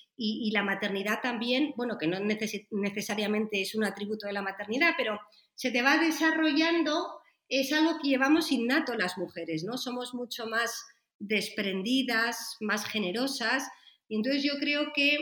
la 0.51 0.65
maternidad 0.65 1.21
también, 1.23 1.75
bueno, 1.77 1.97
que 1.97 2.09
no 2.09 2.19
necesariamente 2.19 3.63
es 3.63 3.77
un 3.77 3.85
atributo 3.85 4.27
de 4.27 4.33
la 4.33 4.43
maternidad, 4.43 4.95
pero 4.97 5.21
se 5.55 5.71
te 5.71 5.81
va 5.81 5.97
desarrollando, 5.99 7.18
es 7.49 7.73
algo 7.73 7.99
que 8.01 8.09
llevamos 8.09 8.53
innato 8.53 8.95
las 8.95 9.17
mujeres, 9.17 9.65
¿no? 9.65 9.79
Somos 9.79 10.15
mucho 10.15 10.47
más 10.47 10.85
desprendidas, 11.19 12.57
más 12.61 12.85
generosas. 12.85 13.69
Y 14.09 14.17
entonces 14.17 14.43
yo 14.43 14.59
creo 14.59 14.93
que 14.95 15.19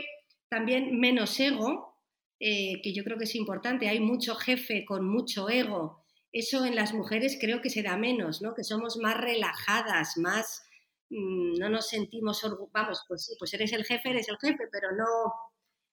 también 0.49 0.99
menos 0.99 1.39
ego, 1.39 1.95
eh, 2.39 2.81
que 2.81 2.93
yo 2.93 3.03
creo 3.03 3.17
que 3.17 3.23
es 3.23 3.35
importante. 3.35 3.87
Hay 3.87 3.99
mucho 3.99 4.35
jefe 4.35 4.85
con 4.85 5.07
mucho 5.07 5.49
ego. 5.49 6.03
Eso 6.31 6.65
en 6.65 6.75
las 6.75 6.93
mujeres 6.93 7.37
creo 7.39 7.61
que 7.61 7.69
se 7.69 7.81
da 7.83 7.97
menos, 7.97 8.41
¿no? 8.41 8.53
Que 8.53 8.63
somos 8.63 8.97
más 8.97 9.17
relajadas, 9.17 10.17
más 10.17 10.63
mm, 11.09 11.57
no 11.57 11.69
nos 11.69 11.87
sentimos 11.87 12.41
vamos, 12.73 13.03
pues 13.07 13.25
sí, 13.25 13.35
pues 13.39 13.53
eres 13.53 13.71
el 13.73 13.85
jefe, 13.85 14.09
eres 14.09 14.27
el 14.27 14.37
jefe, 14.37 14.67
pero 14.71 14.91
no, 14.91 15.33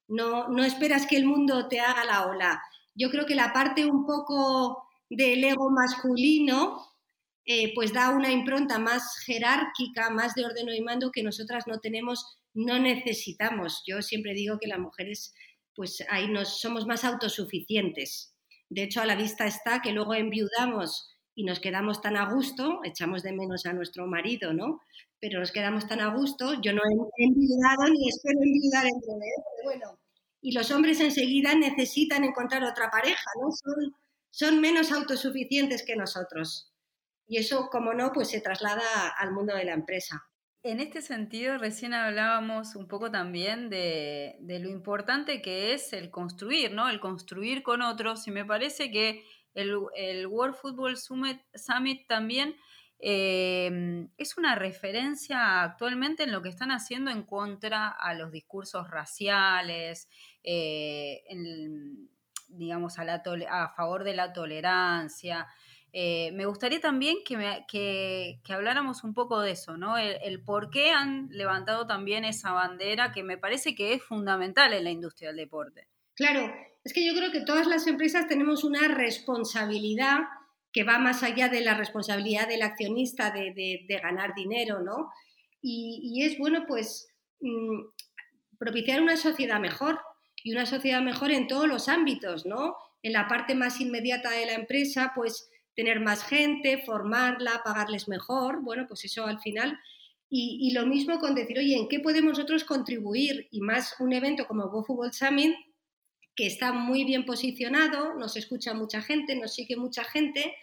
no, 0.09 0.49
no 0.49 0.65
esperas 0.65 1.07
que 1.07 1.17
el 1.17 1.25
mundo 1.25 1.69
te 1.69 1.81
haga 1.81 2.05
la 2.05 2.27
ola. 2.27 2.63
Yo 2.95 3.11
creo 3.11 3.27
que 3.27 3.35
la 3.35 3.53
parte 3.53 3.87
un 3.87 4.05
poco 4.05 4.84
del 5.11 5.45
ego 5.45 5.71
masculino, 5.71 6.95
eh, 7.47 7.75
pues 7.75 7.93
da 7.93 8.11
una 8.11 8.33
impronta 8.33 8.79
más 8.79 9.19
jerárquica, 9.27 10.11
más 10.11 10.35
de 10.35 10.47
orden 10.47 10.69
y 10.69 10.81
mando 10.81 11.11
que 11.13 11.23
nosotras 11.23 11.67
no 11.67 11.79
tenemos, 11.79 12.39
no 12.55 12.79
necesitamos. 12.79 13.83
Yo 13.87 14.01
siempre 14.01 14.33
digo 14.33 14.59
que 14.59 14.69
las 14.69 14.79
mujeres, 14.79 15.35
pues 15.75 16.03
ahí 16.09 16.29
nos 16.29 16.61
somos 16.61 16.87
más 16.87 17.05
autosuficientes. 17.05 18.35
De 18.71 18.83
hecho, 18.85 19.03
a 19.03 19.07
la 19.07 19.15
vista 19.15 19.47
está 19.47 19.83
que 19.83 19.93
luego 19.93 20.15
enviudamos 20.15 21.11
y 21.35 21.45
nos 21.45 21.61
quedamos 21.61 22.01
tan 22.01 22.17
a 22.17 22.33
gusto, 22.33 22.81
echamos 22.85 23.23
de 23.23 23.33
menos 23.33 23.67
a 23.67 23.73
nuestro 23.73 24.07
marido, 24.07 24.55
¿no? 24.55 24.81
Pero 25.21 25.41
nos 25.41 25.53
quedamos 25.53 25.87
tan 25.87 26.01
a 26.01 26.15
gusto, 26.15 26.55
yo 26.63 26.73
no 26.73 26.81
he 26.83 27.25
enviudado 27.25 27.85
ni 27.93 28.09
espero 28.09 28.39
enviudar 28.43 28.87
en 28.87 29.01
breve, 29.01 29.33
pero 29.57 29.65
bueno. 29.65 29.99
Y 30.41 30.53
los 30.53 30.71
hombres 30.71 31.01
enseguida 31.01 31.55
necesitan 31.55 32.25
encontrar 32.25 32.63
otra 32.65 32.91
pareja, 32.91 33.31
¿no? 33.41 33.51
Son, 33.51 33.95
son 34.35 34.61
menos 34.61 34.91
autosuficientes 34.91 35.85
que 35.87 35.95
nosotros. 35.95 36.73
Y 37.25 37.37
eso, 37.39 37.69
como 37.71 37.95
no, 37.95 38.11
pues 38.13 38.31
se 38.31 38.41
traslada 38.41 39.09
al 39.17 39.31
mundo 39.31 39.55
de 39.55 39.65
la 39.65 39.75
empresa. 39.75 40.25
En 40.65 40.81
este 40.81 41.03
sentido, 41.03 41.57
recién 41.57 41.95
hablábamos 41.95 42.75
un 42.75 42.89
poco 42.89 43.13
también 43.13 43.71
de, 43.71 44.37
lo 44.41 44.69
importante 44.69 45.41
que 45.41 45.73
es 45.73 45.93
el 45.93 46.11
construir, 46.11 46.73
¿no? 46.73 46.89
El 46.89 46.99
construir 46.99 47.63
con 47.63 47.81
otros. 47.81 48.27
Y 48.27 48.33
me 48.33 48.45
parece 48.45 48.91
que 48.91 49.25
el, 49.55 50.27
World 50.27 50.57
Football 50.57 50.97
Summit, 50.97 52.09
también 52.09 52.57
em, 52.99 54.09
es 54.17 54.37
una 54.37 54.57
referencia 54.57 55.63
actualmente 55.63 56.25
en 56.25 56.33
lo 56.33 56.43
que 56.43 56.49
están 56.49 56.73
haciendo 56.73 57.13
en 57.13 57.23
contra 57.23 57.89
a 57.89 58.15
los 58.15 58.33
discursos 58.33 58.91
raciales, 58.91 60.09
eh, 60.43 61.23
digamos, 62.49 62.99
a, 62.99 63.05
la 63.05 63.23
a 63.51 63.69
favor 63.75 64.05
de 64.05 64.15
la 64.15 64.33
tolerancia. 64.33 65.47
Eh, 65.97 66.33
me 66.33 66.45
gustaría 66.45 66.81
también 66.81 67.19
que, 67.25 68.41
habláramos 68.49 69.05
un 69.05 69.15
poco 69.15 69.41
de 69.41 69.53
eso, 69.53 69.77
¿no? 69.77 69.97
El, 69.97 70.43
por 70.43 70.71
qué 70.71 70.91
han 70.91 71.29
levantado 71.31 71.87
también 71.87 72.25
esa 72.25 72.51
bandera 72.51 73.13
que 73.13 73.23
me 73.23 73.39
parece 73.39 73.77
que 73.77 73.93
es 73.93 74.03
fundamental 74.03 74.73
en 74.73 74.83
la 74.83 74.91
industria 74.91 75.29
del 75.29 75.37
deporte. 75.37 75.87
Claro, 76.17 76.53
es 76.83 76.93
que 76.93 77.07
yo 77.07 77.15
creo 77.15 77.31
que 77.31 77.43
todas 77.43 77.69
las 77.69 77.87
empresas 77.87 78.27
tenemos 78.27 78.65
una 78.65 78.89
responsabilidad 78.89 80.19
que 80.73 80.83
va 80.83 80.99
más 80.99 81.23
allá 81.23 81.49
de 81.49 81.61
la 81.61 81.75
responsabilidad 81.75 82.49
del 82.49 82.63
accionista 82.63 83.31
de, 83.31 83.87
ganar 84.03 84.35
dinero, 84.35 84.81
¿no? 84.83 85.13
Y, 85.63 86.25
es 86.25 86.37
bueno, 86.39 86.65
pues, 86.67 87.09
mm, 87.41 87.83
propiciar 88.59 89.01
una 89.01 89.17
sociedad 89.17 89.61
mejor 89.61 90.01
y 90.45 90.53
una 90.53 90.67
sociedad 90.67 91.01
mejor 91.01 91.33
en 91.33 91.49
todos 91.49 91.67
los 91.67 91.89
ámbitos, 91.89 92.45
¿no? 92.47 92.77
En 93.03 93.15
la 93.15 93.27
parte 93.27 93.55
más 93.55 93.81
inmediata 93.81 94.31
de 94.31 94.47
la 94.47 94.53
empresa, 94.53 95.13
pues, 95.17 95.51
tener 95.75 96.01
más 96.01 96.23
gente, 96.23 96.83
formarla, 96.85 97.63
pagarles 97.65 98.07
mejor, 98.09 98.63
bueno, 98.63 98.85
pues 98.87 99.07
eso 99.07 99.27
al 99.27 99.41
final. 99.41 99.77
Y, 100.37 100.73
lo 100.73 100.85
mismo 100.85 101.21
con 101.21 101.35
decir, 101.35 101.59
oye, 101.59 101.77
¿en 101.77 101.89
qué 101.89 102.01
podemos 102.01 102.33
nosotros 102.33 102.65
contribuir? 102.65 103.47
Y 103.53 103.61
más 103.61 103.95
un 104.01 104.13
evento 104.13 104.47
como 104.49 104.69
GoFootball 104.69 105.13
Summit, 105.13 105.55
que 106.35 106.47
está 106.47 106.73
muy 106.73 107.05
bien 107.05 107.25
posicionado, 107.25 108.15
nos 108.15 108.37
escucha 108.37 108.75
mucha 108.75 109.01
gente, 109.01 109.37
nos 109.37 109.55
sigue 109.55 109.77
mucha 109.77 110.03
gente, 110.03 110.55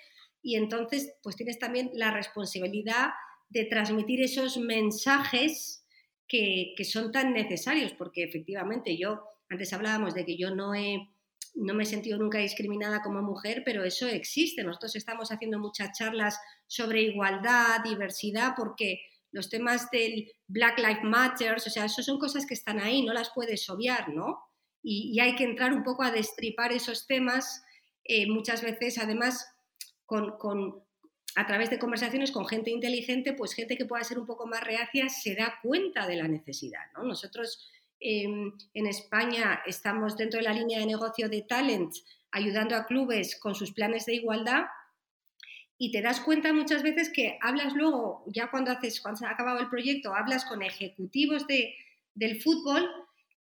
y 0.41 0.57
entonces 0.57 1.13
pues 1.23 1.37
tienes 1.37 1.57
también 1.57 1.89
la 1.93 2.11
responsabilidad 2.11 3.11
de 3.49 3.63
transmitir 3.65 4.21
esos 4.21 4.57
mensajes 4.57 5.80
que, 6.31 6.85
son 6.85 7.11
tan 7.11 7.33
necesarios, 7.33 7.93
porque 7.93 8.23
efectivamente 8.23 8.97
yo, 8.97 9.21
antes 9.49 9.73
hablábamos 9.73 10.13
de 10.13 10.25
que 10.25 10.37
yo 10.37 10.55
no 10.55 10.73
he 10.73 11.09
no 11.53 11.73
me 11.73 11.83
he 11.83 11.85
sentido 11.85 12.17
nunca 12.17 12.37
discriminada 12.37 13.01
como 13.01 13.21
mujer, 13.21 13.63
pero 13.65 13.83
eso 13.83 14.07
existe. 14.07 14.63
Nosotros 14.63 14.95
estamos 14.95 15.33
haciendo 15.33 15.59
muchas 15.59 15.91
charlas 15.97 16.39
sobre 16.65 17.01
igualdad, 17.01 17.83
diversidad, 17.83 18.53
porque 18.55 19.01
los 19.33 19.49
temas 19.49 19.91
del 19.91 20.31
Black 20.47 20.79
Lives 20.79 21.03
Matter, 21.03 21.55
o 21.55 21.59
sea, 21.59 21.83
eso 21.83 22.03
son 22.03 22.19
cosas 22.19 22.45
que 22.45 22.53
están 22.53 22.79
ahí, 22.79 23.03
no 23.03 23.11
las 23.11 23.31
puedes 23.35 23.69
obviar, 23.69 24.13
¿no? 24.13 24.39
Y, 24.81 25.19
hay 25.19 25.35
que 25.35 25.43
entrar 25.43 25.73
un 25.73 25.83
poco 25.83 26.03
a 26.03 26.11
destripar 26.11 26.71
esos 26.71 27.05
temas, 27.05 27.61
eh, 28.05 28.27
muchas 28.27 28.61
veces, 28.61 28.97
además, 28.97 29.45
con, 30.05 30.85
a 31.35 31.47
través 31.47 31.69
de 31.69 31.79
conversaciones 31.79 32.31
con 32.31 32.47
gente 32.47 32.71
inteligente, 32.71 33.33
pues 33.33 33.53
gente 33.53 33.77
que 33.77 33.85
pueda 33.85 34.03
ser 34.03 34.19
un 34.19 34.25
poco 34.25 34.47
más 34.47 34.63
reacia 34.63 35.09
se 35.09 35.35
da 35.35 35.59
cuenta 35.61 36.07
de 36.07 36.17
la 36.17 36.27
necesidad, 36.27 36.91
¿no? 36.95 37.03
Nosotros 37.03 37.69
en 38.01 38.87
España 38.87 39.61
estamos 39.67 40.17
dentro 40.17 40.39
de 40.39 40.45
la 40.45 40.53
línea 40.53 40.79
de 40.79 40.87
negocio 40.87 41.29
de 41.29 41.43
Talent, 41.43 41.93
ayudando 42.31 42.75
a 42.75 42.85
clubes 42.85 43.39
con 43.39 43.53
sus 43.53 43.71
planes 43.71 44.05
de 44.05 44.15
igualdad. 44.15 44.65
Y 45.77 45.91
te 45.91 46.01
das 46.01 46.19
cuenta 46.19 46.53
muchas 46.53 46.83
veces 46.83 47.09
que 47.09 47.37
hablas 47.41 47.73
luego, 47.73 48.23
ya 48.27 48.49
cuando, 48.49 48.71
haces, 48.71 49.01
se 49.15 49.25
ha 49.25 49.29
acabado 49.29 49.59
el 49.59 49.69
proyecto, 49.69 50.15
hablas 50.15 50.45
con 50.45 50.61
ejecutivos 50.61 51.47
de, 51.47 51.75
del 52.13 52.41
fútbol 52.41 52.89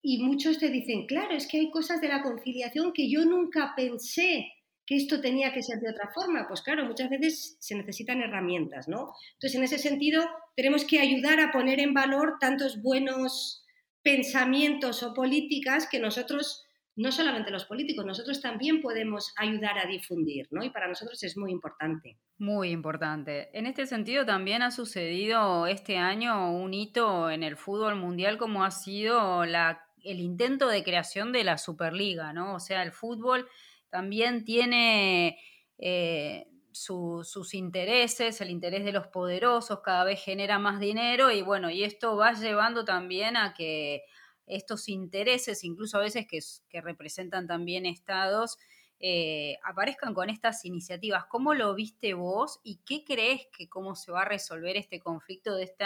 y 0.03 0.23
muchos 0.23 0.59
te 0.59 0.71
dicen, 0.71 1.07
claro, 1.07 1.35
es 1.35 1.47
que 1.47 1.59
hay 1.59 1.71
cosas 1.71 2.01
de 2.01 2.09
la 2.09 2.23
conciliación 2.23 2.93
que 2.93 3.11
yo 3.11 3.25
nunca 3.25 3.75
pensé 3.77 4.53
que 4.89 4.97
esto 4.97 5.21
tenía 5.21 5.53
que 5.53 5.63
ser 5.63 5.81
de 5.81 5.91
otra 5.91 6.09
forma. 6.15 6.49
Pues 6.49 6.63
claro, 6.63 6.87
muchas 6.87 7.11
veces 7.11 7.59
se 7.61 7.75
necesitan 7.75 8.23
herramientas, 8.23 8.89
¿no? 8.89 9.13
Entonces, 9.35 9.55
en 9.55 9.63
ese 9.65 9.77
sentido, 9.77 10.25
tenemos 10.57 10.87
que 10.87 10.99
ayudar 10.99 11.41
a 11.41 11.53
poner 11.53 11.79
en 11.79 11.93
valor 11.93 12.39
tantos 12.41 12.81
buenos 12.81 13.67
pensamientos 14.03 15.03
o 15.03 15.13
políticas 15.13 15.87
que 15.91 16.01
nosotros, 16.01 16.65
no 16.97 17.13
solamente 17.13 17.51
los 17.51 17.67
políticos, 17.67 18.07
nosotros 18.07 18.41
también 18.41 18.81
podemos 18.81 19.35
ayudar 19.37 19.79
a 19.79 19.87
difundir, 19.87 20.49
¿no? 20.53 20.65
Y 20.65 20.71
para 20.71 20.89
nosotros 20.89 21.23
es 21.23 21.37
muy 21.37 21.53
importante. 21.53 22.17
Muy 22.39 22.71
importante. 22.71 23.51
En 23.53 23.67
este 23.67 23.85
sentido 23.85 24.25
también 24.25 24.63
ha 24.63 24.71
sucedido 24.71 25.67
este 25.67 25.99
año 25.99 26.51
un 26.51 26.73
hito 26.73 27.29
en 27.29 27.43
el 27.43 27.59
fútbol 27.59 27.97
mundial 27.97 28.39
como 28.39 28.65
ha 28.65 28.71
sido 28.71 29.45
el 29.45 30.21
intento 30.21 30.67
de 30.69 30.83
creación 30.83 31.31
de 31.31 31.45
la 31.45 31.59
Superliga, 31.59 32.33
¿no? 32.33 32.55
O 32.55 32.61
sea, 32.61 32.83
el 32.83 32.93
fútbol 32.93 33.47
también 33.91 34.45
tiene... 34.45 35.39
Eh, 35.79 36.47
sus 36.73 37.55
intereses, 37.55 38.41
el 38.41 38.51
interés 38.51 38.85
de 38.85 38.93
los 38.93 39.09
poderosos 39.09 39.81
cada 39.81 40.05
vez 40.05 40.23
genera 40.23 40.59
más 40.59 40.79
dinero 40.79 41.33
y 41.33 41.43
bueno, 41.43 41.71
y 41.71 41.83
esto 41.83 42.17
va 42.17 42.33
llevando 42.33 42.85
también 42.85 43.37
a 43.37 43.53
que 43.53 44.03
estos 44.47 44.89
intereses, 44.89 45.65
incluso 45.65 45.99
a 45.99 46.03
veces 46.03 46.27
que, 46.27 46.81
representan 46.81 47.47
también 47.47 47.87
estados, 47.87 48.59
eh, 49.01 49.59
aparezcan 49.65 50.15
con 50.15 50.31
estas 50.31 50.65
iniciativas. 50.65 51.25
¿Cómo 51.27 51.55
lo 51.55 51.75
viste 51.75 52.15
vos 52.15 52.61
y 52.63 52.81
qué 52.87 53.05
crees 53.05 53.47
que 53.57 53.69
cómo 53.69 53.95
se 53.95 54.11
va 54.11 54.23
a 54.23 54.29
resolver 54.29 54.77
este 54.77 55.01
conflicto 55.01 55.55
de 55.55 55.65
este 55.65 55.85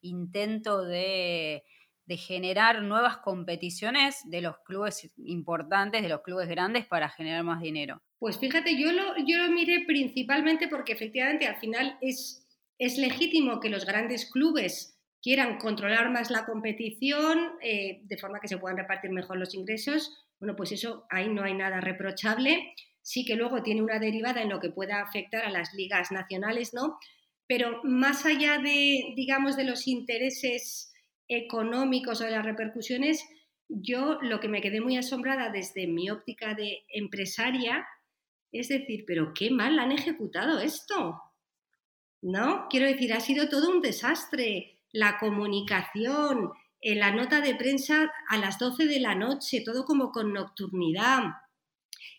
intento 0.00 0.84
de, 0.84 1.64
de 2.06 2.16
generar 2.16 2.82
nuevas 2.82 3.18
competiciones 3.18 4.20
de 4.24 4.42
los 4.42 4.58
clubes 4.58 5.10
importantes, 5.16 6.02
de 6.02 6.08
los 6.08 6.22
clubes 6.22 6.48
grandes 6.48 6.86
para 6.86 7.08
generar 7.08 7.42
más 7.44 7.62
dinero? 7.62 8.02
Pues 8.18 8.38
fíjate, 8.38 8.78
yo 8.78 8.92
lo, 8.92 9.16
yo 9.26 9.38
lo 9.38 9.50
miré 9.50 9.84
principalmente 9.86 10.68
porque 10.68 10.92
efectivamente 10.92 11.46
al 11.46 11.56
final 11.56 11.98
es, 12.00 12.46
es 12.78 12.98
legítimo 12.98 13.60
que 13.60 13.70
los 13.70 13.86
grandes 13.86 14.30
clubes 14.30 14.94
quieran 15.24 15.56
controlar 15.56 16.10
más 16.10 16.30
la 16.30 16.44
competición 16.44 17.52
eh, 17.62 18.02
de 18.04 18.18
forma 18.18 18.40
que 18.40 18.48
se 18.48 18.58
puedan 18.58 18.76
repartir 18.76 19.10
mejor 19.10 19.38
los 19.38 19.54
ingresos. 19.54 20.14
Bueno, 20.38 20.54
pues 20.54 20.72
eso 20.72 21.06
ahí 21.08 21.28
no 21.28 21.42
hay 21.42 21.54
nada 21.54 21.80
reprochable. 21.80 22.74
Sí 23.00 23.24
que 23.24 23.34
luego 23.34 23.62
tiene 23.62 23.80
una 23.80 23.98
derivada 23.98 24.42
en 24.42 24.50
lo 24.50 24.60
que 24.60 24.68
pueda 24.68 25.00
afectar 25.00 25.44
a 25.46 25.50
las 25.50 25.72
ligas 25.72 26.12
nacionales, 26.12 26.74
¿no? 26.74 26.98
Pero 27.46 27.80
más 27.84 28.26
allá 28.26 28.58
de, 28.58 29.14
digamos, 29.16 29.56
de 29.56 29.64
los 29.64 29.86
intereses 29.86 30.93
económicos 31.28 32.20
o 32.20 32.24
de 32.24 32.30
las 32.30 32.44
repercusiones, 32.44 33.24
yo 33.68 34.18
lo 34.20 34.40
que 34.40 34.48
me 34.48 34.60
quedé 34.60 34.80
muy 34.80 34.96
asombrada 34.96 35.50
desde 35.50 35.86
mi 35.86 36.10
óptica 36.10 36.54
de 36.54 36.84
empresaria 36.88 37.86
es 38.54 38.68
decir, 38.68 39.04
pero 39.04 39.34
qué 39.34 39.50
mal 39.50 39.78
han 39.80 39.90
ejecutado 39.90 40.60
esto. 40.60 41.20
¿No? 42.22 42.68
Quiero 42.70 42.86
decir, 42.86 43.12
ha 43.12 43.20
sido 43.20 43.48
todo 43.48 43.68
un 43.68 43.82
desastre. 43.82 44.80
La 44.92 45.18
comunicación, 45.18 46.52
en 46.80 47.00
la 47.00 47.10
nota 47.10 47.40
de 47.40 47.56
prensa 47.56 48.12
a 48.28 48.38
las 48.38 48.60
12 48.60 48.86
de 48.86 49.00
la 49.00 49.16
noche, 49.16 49.62
todo 49.64 49.84
como 49.84 50.12
con 50.12 50.32
nocturnidad. 50.32 51.24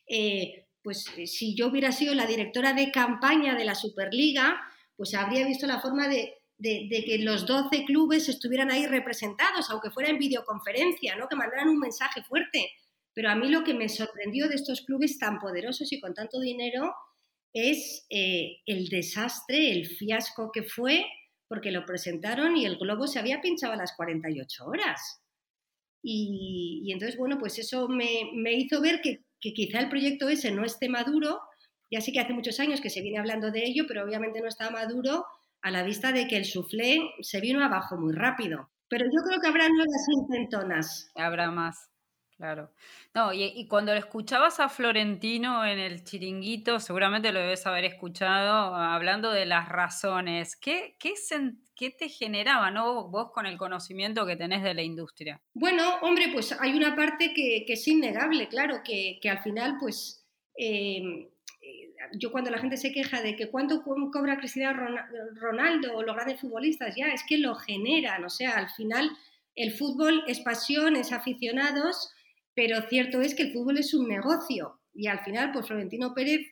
Eh, 0.05 0.67
pues 0.83 1.07
eh, 1.17 1.25
si 1.25 1.55
yo 1.55 1.67
hubiera 1.67 1.93
sido 1.93 2.13
la 2.13 2.27
directora 2.27 2.73
de 2.73 2.91
campaña 2.91 3.55
de 3.55 3.63
la 3.63 3.75
Superliga, 3.75 4.61
pues 4.97 5.13
habría 5.13 5.47
visto 5.47 5.67
la 5.67 5.79
forma 5.79 6.09
de 6.09 6.33
de, 6.57 7.03
que 7.05 7.19
los 7.19 7.45
12 7.45 7.85
clubes 7.85 8.29
estuvieran 8.29 8.71
ahí 8.71 8.85
representados, 8.85 9.69
aunque 9.69 9.91
fuera 9.91 10.09
en 10.09 10.17
videoconferencia, 10.17 11.15
¿no? 11.15 11.27
que 11.27 11.35
mandaran 11.35 11.69
un 11.69 11.79
mensaje 11.79 12.23
fuerte. 12.23 12.71
Pero 13.13 13.29
a 13.29 13.35
mí 13.35 13.49
lo 13.49 13.63
que 13.63 13.73
me 13.73 13.89
sorprendió 13.89 14.47
de 14.47 14.55
estos 14.55 14.81
clubes 14.81 15.17
tan 15.17 15.39
poderosos 15.39 15.91
y 15.91 15.99
con 15.99 16.13
tanto 16.13 16.39
dinero 16.39 16.93
es 17.53 18.05
eh, 18.09 18.57
el 18.65 18.89
desastre, 18.89 19.71
el 19.71 19.85
fiasco 19.85 20.51
que 20.51 20.63
fue, 20.63 21.05
porque 21.47 21.71
lo 21.71 21.85
presentaron 21.85 22.57
y 22.57 22.65
el 22.65 22.77
globo 22.77 23.07
se 23.07 23.19
había 23.19 23.41
pinchado 23.41 23.73
a 23.73 23.77
las 23.77 23.95
48 23.95 24.65
horas. 24.65 25.21
Y, 26.07 26.91
entonces, 26.91 27.17
bueno, 27.17 27.39
pues 27.39 27.57
eso 27.57 27.87
me, 27.87 28.53
hizo 28.53 28.79
ver 28.81 29.01
que, 29.01 29.23
que, 29.39 29.53
quizá 29.53 29.79
el 29.79 29.89
proyecto 29.89 30.29
ese 30.29 30.51
no 30.51 30.63
esté 30.63 30.89
maduro. 30.89 31.41
Ya 31.89 32.01
sí 32.01 32.11
que 32.11 32.19
hace 32.19 32.33
muchos 32.33 32.59
años 32.59 32.81
que 32.81 32.89
se 32.89 33.01
viene 33.01 33.17
hablando 33.17 33.49
de 33.49 33.65
ello, 33.65 33.85
pero 33.87 34.03
obviamente 34.03 34.41
no 34.41 34.47
está 34.47 34.69
maduro 34.69 35.25
a 35.65 35.71
la 35.71 35.81
vista 35.81 36.11
de 36.11 36.27
que 36.27 36.37
el 36.37 36.45
soufflé 36.45 36.99
se 37.21 37.41
vino 37.41 37.65
abajo 37.65 37.97
muy 37.97 38.13
rápido. 38.13 38.69
Pero 38.87 39.05
yo 39.05 39.23
creo 39.27 39.41
que 39.41 39.47
habrá 39.47 39.67
nuevas 39.67 40.05
intentonas. 40.15 41.11
Habrá 41.15 41.49
más. 41.49 41.89
Claro. 42.37 42.69
No, 43.15 43.33
y, 43.33 43.67
cuando 43.67 43.91
lo 43.91 43.97
escuchabas 43.97 44.59
a 44.59 44.69
Florentino 44.69 45.65
en 45.65 45.79
el 45.79 46.03
chiringuito, 46.03 46.79
seguramente 46.79 47.31
lo 47.31 47.39
debes 47.39 47.65
haber 47.65 47.85
escuchado 47.85 48.75
hablando 48.75 49.31
de 49.31 49.47
las 49.47 49.67
razones. 49.67 50.55
¿Qué, 50.55 50.97
qué, 50.99 51.15
qué 51.75 51.89
te 51.89 52.09
generaba, 52.09 52.69
no? 52.69 53.09
Vos 53.09 53.31
con 53.31 53.47
el 53.47 53.57
conocimiento 53.57 54.23
que 54.27 54.35
tenés 54.35 54.61
de 54.61 54.75
la 54.75 54.83
industria. 54.83 55.41
Bueno, 55.55 55.95
hombre, 56.03 56.29
pues 56.31 56.55
hay 56.59 56.75
una 56.75 56.95
parte 56.95 57.33
que, 57.33 57.63
que 57.65 57.73
es 57.73 57.87
innegable, 57.87 58.47
claro, 58.49 58.81
que, 58.83 59.17
que 59.19 59.31
al 59.31 59.39
final, 59.39 59.77
pues, 59.79 60.27
eh, 60.59 61.31
yo 62.13 62.31
cuando 62.31 62.51
la 62.51 62.59
gente 62.59 62.77
se 62.77 62.91
queja 62.91 63.21
de 63.21 63.35
que 63.35 63.49
cuánto 63.49 63.83
cobra 63.83 64.37
Cristiano 64.37 64.87
Ronaldo 65.35 65.95
o 65.95 66.03
los 66.03 66.15
grandes 66.15 66.39
futbolistas, 66.39 66.95
ya, 66.95 67.07
es 67.07 67.23
que 67.27 67.37
lo 67.37 67.55
generan, 67.55 68.23
o 68.25 68.29
sea, 68.29 68.57
al 68.57 68.69
final 68.69 69.09
el 69.55 69.71
fútbol 69.71 70.23
es 70.27 70.39
pasión, 70.41 70.95
es 70.95 71.11
aficionados 71.11 72.11
pero 72.55 72.81
cierto 72.87 73.21
es 73.21 73.35
que 73.35 73.43
el 73.43 73.53
fútbol 73.53 73.77
es 73.77 73.93
un 73.93 74.07
negocio 74.07 74.79
y 74.93 75.07
al 75.07 75.19
final, 75.19 75.51
pues 75.51 75.67
Florentino 75.67 76.13
Pérez 76.15 76.47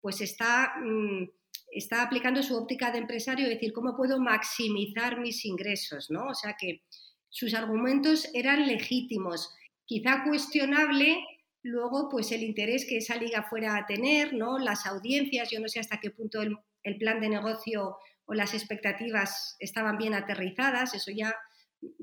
pues 0.00 0.20
está, 0.20 0.74
mm, 0.84 1.30
está 1.70 2.02
aplicando 2.02 2.42
su 2.42 2.56
óptica 2.56 2.90
de 2.90 2.98
empresario, 2.98 3.46
es 3.46 3.54
decir, 3.54 3.72
¿cómo 3.72 3.96
puedo 3.96 4.18
maximizar 4.20 5.20
mis 5.20 5.44
ingresos? 5.44 6.10
¿no? 6.10 6.26
O 6.26 6.34
sea 6.34 6.56
que 6.58 6.82
sus 7.30 7.54
argumentos 7.54 8.28
eran 8.34 8.66
legítimos, 8.66 9.54
quizá 9.86 10.24
cuestionable 10.24 11.24
luego 11.64 12.10
pues 12.10 12.30
el 12.30 12.42
interés 12.42 12.86
que 12.86 12.98
esa 12.98 13.16
liga 13.16 13.42
fuera 13.42 13.76
a 13.76 13.86
tener, 13.86 14.34
¿no? 14.34 14.58
las 14.58 14.86
audiencias, 14.86 15.50
yo 15.50 15.58
no 15.60 15.68
sé 15.68 15.80
hasta 15.80 15.98
qué 15.98 16.10
punto 16.10 16.42
el, 16.42 16.58
plan 16.98 17.20
de 17.20 17.30
negocio 17.30 17.96
o 18.26 18.34
las 18.34 18.52
expectativas 18.52 19.56
estaban 19.58 19.96
bien 19.96 20.12
aterrizadas, 20.12 20.94
eso 20.94 21.10
ya 21.10 21.34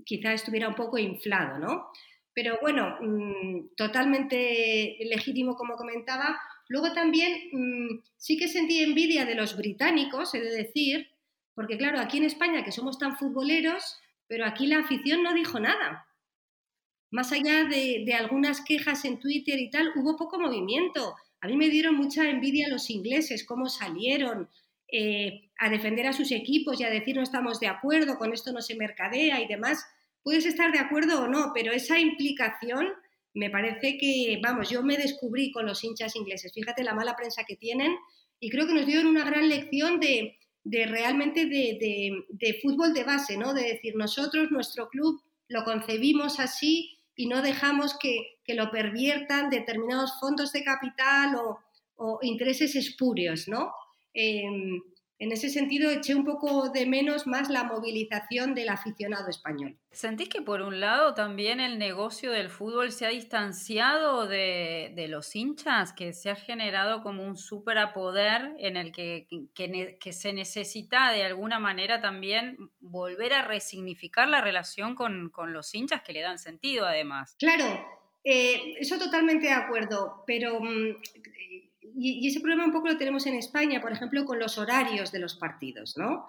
quizá 0.03 0.33
estuviera 0.33 0.67
un 0.67 0.73
poco 0.73 0.97
inflado, 0.97 1.59
¿no? 1.59 1.89
Pero 2.33 2.57
bueno, 2.61 2.97
mm, 3.01 3.75
totalmente 3.75 4.97
legítimo 5.01 5.55
como 5.55 5.75
comentaba. 5.75 6.39
Luego 6.67 6.93
también 6.93 7.49
mm, 7.51 8.01
sí 8.17 8.37
que 8.37 8.47
sentí 8.47 8.81
envidia 8.81 9.25
de 9.25 9.35
los 9.35 9.55
británicos, 9.55 10.33
he 10.33 10.41
de 10.41 10.49
decir, 10.49 11.09
porque 11.53 11.77
claro, 11.77 11.99
aquí 11.99 12.17
en 12.17 12.25
España 12.25 12.63
que 12.63 12.71
somos 12.71 12.97
tan 12.97 13.17
futboleros, 13.17 13.99
pero 14.27 14.45
aquí 14.45 14.65
la 14.65 14.79
afición 14.79 15.21
no 15.21 15.33
dijo 15.33 15.59
nada. 15.59 16.07
Más 17.11 17.31
allá 17.33 17.65
de, 17.65 18.13
algunas 18.13 18.61
quejas 18.61 19.05
en 19.05 19.19
Twitter 19.19 19.59
y 19.59 19.69
tal, 19.69 19.91
hubo 19.95 20.15
poco 20.15 20.39
movimiento. 20.39 21.15
A 21.41 21.47
mí 21.47 21.57
me 21.57 21.69
dieron 21.69 21.95
mucha 21.95 22.29
envidia 22.29 22.69
los 22.69 22.89
ingleses, 22.89 23.45
cómo 23.45 23.67
salieron 23.67 24.49
eh, 24.91 25.49
a 25.59 25.69
defender 25.69 26.07
a 26.07 26.13
sus 26.13 26.31
equipos 26.31 26.79
y 26.79 26.83
a 26.83 26.89
decir 26.89 27.15
no 27.15 27.23
estamos 27.23 27.59
de 27.59 27.67
acuerdo, 27.67 28.17
con 28.17 28.33
esto 28.33 28.53
no 28.53 28.61
se 28.61 28.75
mercadea 28.75 29.41
y 29.41 29.47
demás. 29.47 29.85
Puedes 30.23 30.45
estar 30.45 30.71
de 30.71 30.79
acuerdo 30.79 31.23
o 31.23 31.27
no, 31.27 31.51
pero 31.53 31.73
esa 31.73 31.99
implicación 31.99 32.87
me 33.33 33.49
parece 33.49 33.97
que, 33.97 34.39
vamos, 34.41 34.69
yo 34.69 34.83
me 34.83 34.97
descubrí 34.97 35.51
con 35.51 35.65
los 35.65 35.83
hinchas 35.83 36.15
ingleses. 36.15 36.53
Fíjate 36.53 36.83
la 36.83 36.93
mala 36.93 37.15
prensa 37.15 37.43
que 37.43 37.55
tienen 37.55 37.95
y 38.39 38.49
creo 38.49 38.67
que 38.67 38.73
nos 38.73 38.85
dieron 38.85 39.07
una 39.07 39.23
gran 39.23 39.47
lección 39.47 39.99
de, 39.99 40.37
realmente 40.63 41.45
de, 41.45 42.59
fútbol 42.61 42.93
de 42.93 43.03
base, 43.03 43.37
¿no? 43.37 43.53
De 43.53 43.63
decir, 43.63 43.95
nosotros, 43.95 44.51
nuestro 44.51 44.89
club, 44.89 45.21
lo 45.47 45.63
concebimos 45.63 46.39
así 46.39 46.97
y 47.21 47.27
no 47.27 47.43
dejamos 47.43 47.95
que, 47.99 48.39
lo 48.47 48.69
perviertan 48.71 49.49
determinados 49.49 50.19
fondos 50.19 50.51
de 50.51 50.63
capital 50.63 51.35
o, 51.95 52.19
intereses 52.23 52.75
espurios, 52.75 53.47
¿no? 53.47 53.71
Em, 54.13 54.81
en 55.21 55.31
ese 55.31 55.49
sentido 55.49 55.91
eché 55.91 56.15
un 56.15 56.25
poco 56.25 56.69
de 56.69 56.87
menos 56.87 57.27
más 57.27 57.47
la 57.47 57.63
movilización 57.63 58.55
del 58.55 58.69
aficionado 58.69 59.29
español. 59.29 59.77
¿Sentís 59.91 60.29
que 60.29 60.41
por 60.41 60.63
un 60.63 60.79
lado 60.79 61.13
también 61.13 61.59
el 61.59 61.77
negocio 61.77 62.31
del 62.31 62.49
fútbol 62.49 62.91
se 62.91 63.05
ha 63.05 63.09
distanciado 63.09 64.25
de, 64.27 65.05
los 65.09 65.35
hinchas, 65.35 65.93
que 65.93 66.13
se 66.13 66.31
ha 66.31 66.35
generado 66.35 67.03
como 67.03 67.23
un 67.23 67.37
superapoder 67.37 68.55
en 68.57 68.77
el 68.77 68.91
que, 68.91 69.27
que, 69.53 70.11
se 70.11 70.33
necesita 70.33 71.11
de 71.11 71.23
alguna 71.23 71.59
manera 71.59 72.01
también 72.01 72.57
volver 72.79 73.33
a 73.33 73.43
resignificar 73.43 74.27
la 74.27 74.41
relación 74.41 74.95
con, 74.95 75.31
los 75.53 75.75
hinchas 75.75 76.01
que 76.01 76.13
le 76.13 76.21
dan 76.21 76.39
sentido 76.39 76.87
además? 76.87 77.35
Claro, 77.37 77.65
eh, 78.23 78.73
eso 78.79 78.97
totalmente 78.97 79.45
de 79.45 79.53
acuerdo, 79.53 80.23
pero 80.25 80.59
mm, 80.59 80.95
y, 81.95 82.27
ese 82.27 82.39
problema 82.39 82.65
un 82.65 82.71
poco 82.71 82.87
lo 82.87 82.97
tenemos 82.97 83.25
en 83.27 83.35
España, 83.35 83.81
por 83.81 83.91
ejemplo, 83.91 84.25
con 84.25 84.39
los 84.39 84.57
horarios 84.57 85.11
de 85.11 85.19
los 85.19 85.35
partidos, 85.35 85.97
¿no? 85.97 86.27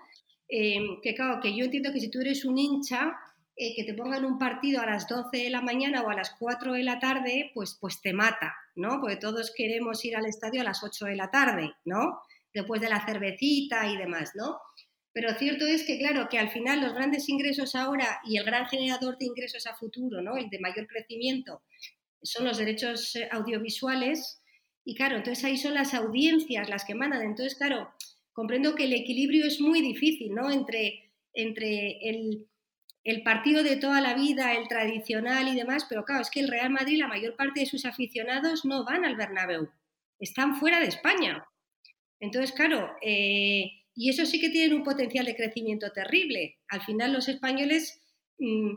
Em, 0.48 1.00
que 1.02 1.14
claro, 1.14 1.40
que 1.40 1.56
yo 1.56 1.64
entiendo 1.64 1.92
que 1.92 2.00
si 2.00 2.10
tú 2.10 2.20
eres 2.20 2.44
un 2.44 2.58
hincha, 2.58 3.16
eh, 3.56 3.74
que 3.74 3.84
te 3.84 3.94
pongan 3.94 4.24
un 4.24 4.38
partido 4.38 4.80
a 4.80 4.86
las 4.86 5.08
12 5.08 5.36
de 5.36 5.50
la 5.50 5.60
mañana 5.60 6.02
o 6.02 6.10
a 6.10 6.14
las 6.14 6.34
4 6.38 6.72
de 6.72 6.82
la 6.82 6.98
tarde, 6.98 7.50
pues, 7.54 7.76
pues 7.80 8.00
te 8.00 8.12
mata, 8.12 8.54
¿no? 8.74 9.00
Porque 9.00 9.16
todos 9.16 9.52
queremos 9.56 10.04
ir 10.04 10.16
al 10.16 10.26
estadio 10.26 10.60
a 10.62 10.64
las 10.64 10.82
8 10.82 11.06
de 11.06 11.16
la 11.16 11.30
tarde, 11.30 11.72
¿no? 11.84 12.22
Después 12.52 12.80
de 12.80 12.88
la 12.88 13.04
cervecita 13.04 13.86
y 13.88 13.96
demás, 13.96 14.32
¿no? 14.34 14.58
Pero 15.12 15.34
cierto 15.34 15.66
es 15.66 15.84
que, 15.84 15.98
claro, 15.98 16.28
que 16.28 16.38
al 16.38 16.50
final 16.50 16.80
los 16.80 16.94
grandes 16.94 17.28
ingresos 17.28 17.74
ahora 17.74 18.20
y 18.24 18.38
el 18.38 18.44
gran 18.44 18.66
generador 18.66 19.18
de 19.18 19.26
ingresos 19.26 19.66
a 19.66 19.74
futuro, 19.74 20.22
¿no? 20.22 20.36
El 20.36 20.48
de 20.48 20.58
mayor 20.58 20.86
crecimiento, 20.86 21.62
son 22.22 22.44
los 22.46 22.58
derechos 22.58 23.16
eh, 23.16 23.28
audiovisuales 23.30 24.41
y 24.84 24.94
claro, 24.94 25.16
entonces 25.16 25.44
ahí 25.44 25.56
son 25.56 25.74
las 25.74 25.94
audiencias 25.94 26.68
las 26.68 26.84
que 26.84 26.94
mandan. 26.94 27.22
Entonces, 27.22 27.54
claro, 27.54 27.92
comprendo 28.32 28.74
que 28.74 28.84
el 28.84 28.92
equilibrio 28.92 29.46
es 29.46 29.60
muy 29.60 29.80
difícil, 29.80 30.34
¿no? 30.34 30.50
Entre, 30.50 31.12
entre 31.34 32.00
el, 32.08 33.22
partido 33.22 33.62
de 33.62 33.76
toda 33.76 34.00
la 34.00 34.14
vida, 34.14 34.54
el 34.54 34.68
tradicional 34.68 35.48
y 35.48 35.54
demás, 35.54 35.86
pero 35.88 36.04
claro, 36.04 36.22
es 36.22 36.30
que 36.30 36.40
el 36.40 36.48
Real 36.48 36.70
Madrid, 36.70 36.98
la 36.98 37.08
mayor 37.08 37.36
parte 37.36 37.60
de 37.60 37.66
sus 37.66 37.84
aficionados 37.84 38.64
no 38.64 38.84
van 38.84 39.04
al 39.04 39.16
Bernabéu, 39.16 39.68
están 40.18 40.56
fuera 40.56 40.80
de 40.80 40.86
España. 40.86 41.44
Entonces, 42.18 42.52
claro, 42.52 42.90
eh, 43.02 43.70
y 43.94 44.10
eso 44.10 44.26
sí 44.26 44.40
que 44.40 44.50
tienen 44.50 44.76
un 44.76 44.84
potencial 44.84 45.26
de 45.26 45.36
crecimiento 45.36 45.90
terrible. 45.92 46.58
Al 46.68 46.82
final 46.82 47.12
los 47.12 47.28
españoles, 47.28 48.00
mm, 48.38 48.74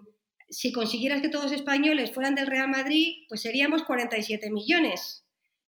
si 0.50 0.72
consiguieras 0.72 1.22
que 1.22 1.30
todos 1.30 1.46
los 1.46 1.54
españoles 1.54 2.12
fueran 2.12 2.36
del 2.36 2.48
Real 2.48 2.70
Madrid, 2.70 3.26
pues 3.28 3.42
seríamos 3.42 3.84
47 3.84 4.52
millones. 4.52 5.25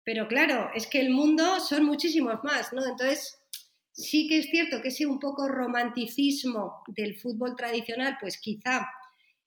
Pero 0.04 0.28
claro, 0.28 0.70
es 0.76 0.88
que 0.88 1.00
el 1.00 1.10
mundo 1.12 1.60
son 1.60 1.86
muchísimos 1.86 2.44
más, 2.44 2.74
¿no? 2.74 2.86
Entonces, 2.86 3.40
sí 3.92 4.28
que 4.28 4.40
es 4.40 4.50
cierto 4.50 4.82
que 4.82 4.90
ese 4.90 5.06
un 5.06 5.20
poco 5.20 5.48
romanticismo 5.48 6.84
del 6.88 7.16
fútbol 7.16 7.56
tradicional, 7.56 8.18
pues 8.20 8.38
quizá 8.38 8.90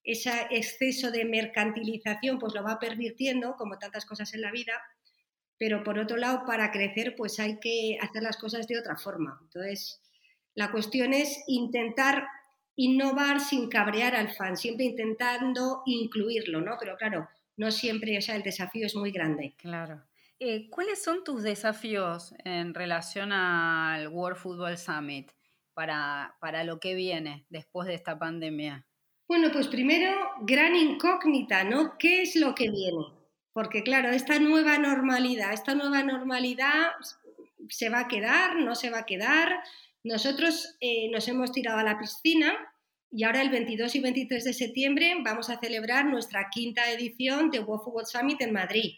ese 0.02 0.30
exceso 0.50 1.10
de 1.10 1.24
mercantilización 1.24 2.38
pues 2.38 2.54
lo 2.54 2.62
va 2.62 2.78
pervirtiendo, 2.78 3.56
como 3.56 3.78
tantas 3.78 4.06
cosas 4.06 4.32
en 4.34 4.40
la 4.40 4.52
vida, 4.52 4.72
pero 5.58 5.82
por 5.82 5.98
otro 5.98 6.16
lado, 6.16 6.44
para 6.46 6.70
crecer, 6.70 7.14
pues 7.16 7.40
hay 7.40 7.58
que 7.58 7.98
hacer 8.00 8.22
las 8.22 8.36
cosas 8.36 8.66
de 8.66 8.78
otra 8.78 8.96
forma. 8.96 9.38
Entonces, 9.42 10.00
la 10.54 10.70
cuestión 10.70 11.12
es 11.12 11.42
intentar 11.46 12.26
innovar 12.76 13.40
sin 13.40 13.68
cabrear 13.68 14.14
al 14.14 14.30
fan, 14.30 14.56
siempre 14.56 14.84
intentando 14.84 15.82
incluirlo, 15.86 16.60
¿no? 16.60 16.76
Pero 16.78 16.96
claro, 16.96 17.28
no 17.56 17.70
siempre, 17.70 18.16
o 18.18 18.20
sea, 18.20 18.36
el 18.36 18.42
desafío 18.42 18.86
es 18.86 18.94
muy 18.94 19.10
grande. 19.10 19.54
Claro. 19.56 20.02
Eh, 20.38 20.68
¿Cuáles 20.68 21.02
son 21.02 21.24
tus 21.24 21.42
desafíos 21.42 22.34
en 22.44 22.74
relación 22.74 23.32
al 23.32 24.08
World 24.08 24.38
Football 24.38 24.76
Summit 24.76 25.30
para, 25.72 26.36
para 26.40 26.62
lo 26.62 26.78
que 26.78 26.94
viene 26.94 27.46
después 27.48 27.88
de 27.88 27.94
esta 27.94 28.18
pandemia? 28.18 28.86
Bueno, 29.26 29.50
pues 29.50 29.66
primero, 29.68 30.14
gran 30.42 30.76
incógnita, 30.76 31.64
¿no? 31.64 31.96
¿Qué 31.98 32.22
es 32.22 32.36
lo 32.36 32.54
que 32.54 32.70
viene? 32.70 33.06
Porque 33.52 33.82
claro, 33.82 34.10
esta 34.10 34.38
nueva 34.38 34.76
normalidad, 34.76 35.54
esta 35.54 35.74
nueva 35.74 36.02
normalidad 36.02 36.90
se 37.70 37.88
va 37.88 38.00
a 38.00 38.08
quedar, 38.08 38.56
no 38.56 38.74
se 38.74 38.90
va 38.90 38.98
a 38.98 39.06
quedar. 39.06 39.52
Nosotros 40.04 40.76
eh, 40.80 41.10
nos 41.10 41.26
hemos 41.28 41.50
tirado 41.50 41.78
a 41.78 41.82
la 41.82 41.98
piscina 41.98 42.54
y 43.10 43.24
ahora 43.24 43.40
el 43.40 43.48
22 43.48 43.94
y 43.94 44.00
23 44.00 44.44
de 44.44 44.52
septiembre 44.52 45.14
vamos 45.24 45.48
a 45.48 45.58
celebrar 45.58 46.04
nuestra 46.04 46.48
quinta 46.50 46.90
edición 46.90 47.50
de 47.50 47.60
World 47.60 47.84
Football 47.84 48.06
Summit 48.06 48.42
en 48.42 48.52
Madrid. 48.52 48.96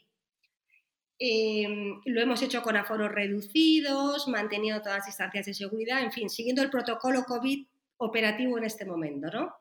Em, 1.20 2.00
lo 2.04 2.20
hemos 2.20 2.42
hecho 2.42 2.62
con 2.62 2.76
aforos 2.76 3.10
reducidos, 3.10 4.28
manteniendo 4.28 4.80
todas 4.80 4.98
las 4.98 5.06
distancias 5.06 5.46
de 5.46 5.54
seguridad, 5.54 6.02
en 6.02 6.12
fin, 6.12 6.30
siguiendo 6.30 6.62
el 6.62 6.70
protocolo 6.70 7.24
COVID 7.24 7.66
operativo 7.96 8.56
en 8.56 8.64
este 8.64 8.84
momento, 8.84 9.28
¿no? 9.32 9.54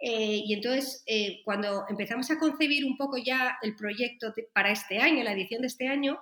Eh, 0.00 0.42
y 0.44 0.54
entonces, 0.54 1.02
eh, 1.06 1.40
cuando 1.44 1.84
empezamos 1.88 2.30
a 2.30 2.38
concebir 2.38 2.84
un 2.84 2.96
poco 2.96 3.18
ya 3.18 3.58
el 3.62 3.74
proyecto 3.74 4.32
para 4.52 4.70
este 4.70 4.98
año, 4.98 5.24
la 5.24 5.32
edición 5.32 5.60
de 5.60 5.66
este 5.66 5.88
año, 5.88 6.20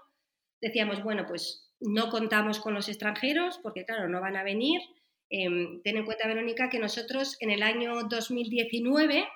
decíamos, 0.62 1.02
bueno, 1.02 1.26
pues 1.26 1.70
no 1.80 2.08
contamos 2.08 2.58
con 2.58 2.72
los 2.72 2.88
extranjeros 2.88 3.58
porque, 3.62 3.84
claro, 3.84 4.08
no 4.08 4.22
van 4.22 4.36
a 4.36 4.44
venir. 4.44 4.80
Em, 5.28 5.82
ten 5.82 5.98
en 5.98 6.06
cuenta, 6.06 6.26
Verónica, 6.26 6.70
que 6.70 6.78
nosotros 6.78 7.36
en 7.40 7.50
el 7.50 7.62
año 7.62 8.04
2019, 8.04 9.28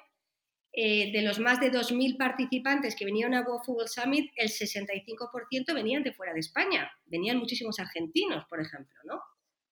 eh, 0.73 1.11
de 1.13 1.23
los 1.23 1.41
más 1.41 1.59
de 1.61 1.73
2.000 1.73 2.17
participantes 2.17 2.95
que 2.95 3.05
venían 3.05 3.35
a 3.35 3.43
World 3.43 3.65
Football 3.65 3.89
Summit, 3.89 4.31
el 4.37 4.49
65% 4.49 5.75
venían 5.75 6.03
de 6.03 6.13
fuera 6.13 6.33
de 6.33 6.41
España. 6.41 6.91
Venían 7.07 7.39
muchísimos 7.39 7.79
argentinos, 7.81 8.45
por 8.49 8.61
ejemplo, 8.61 8.97
¿no? 9.05 9.21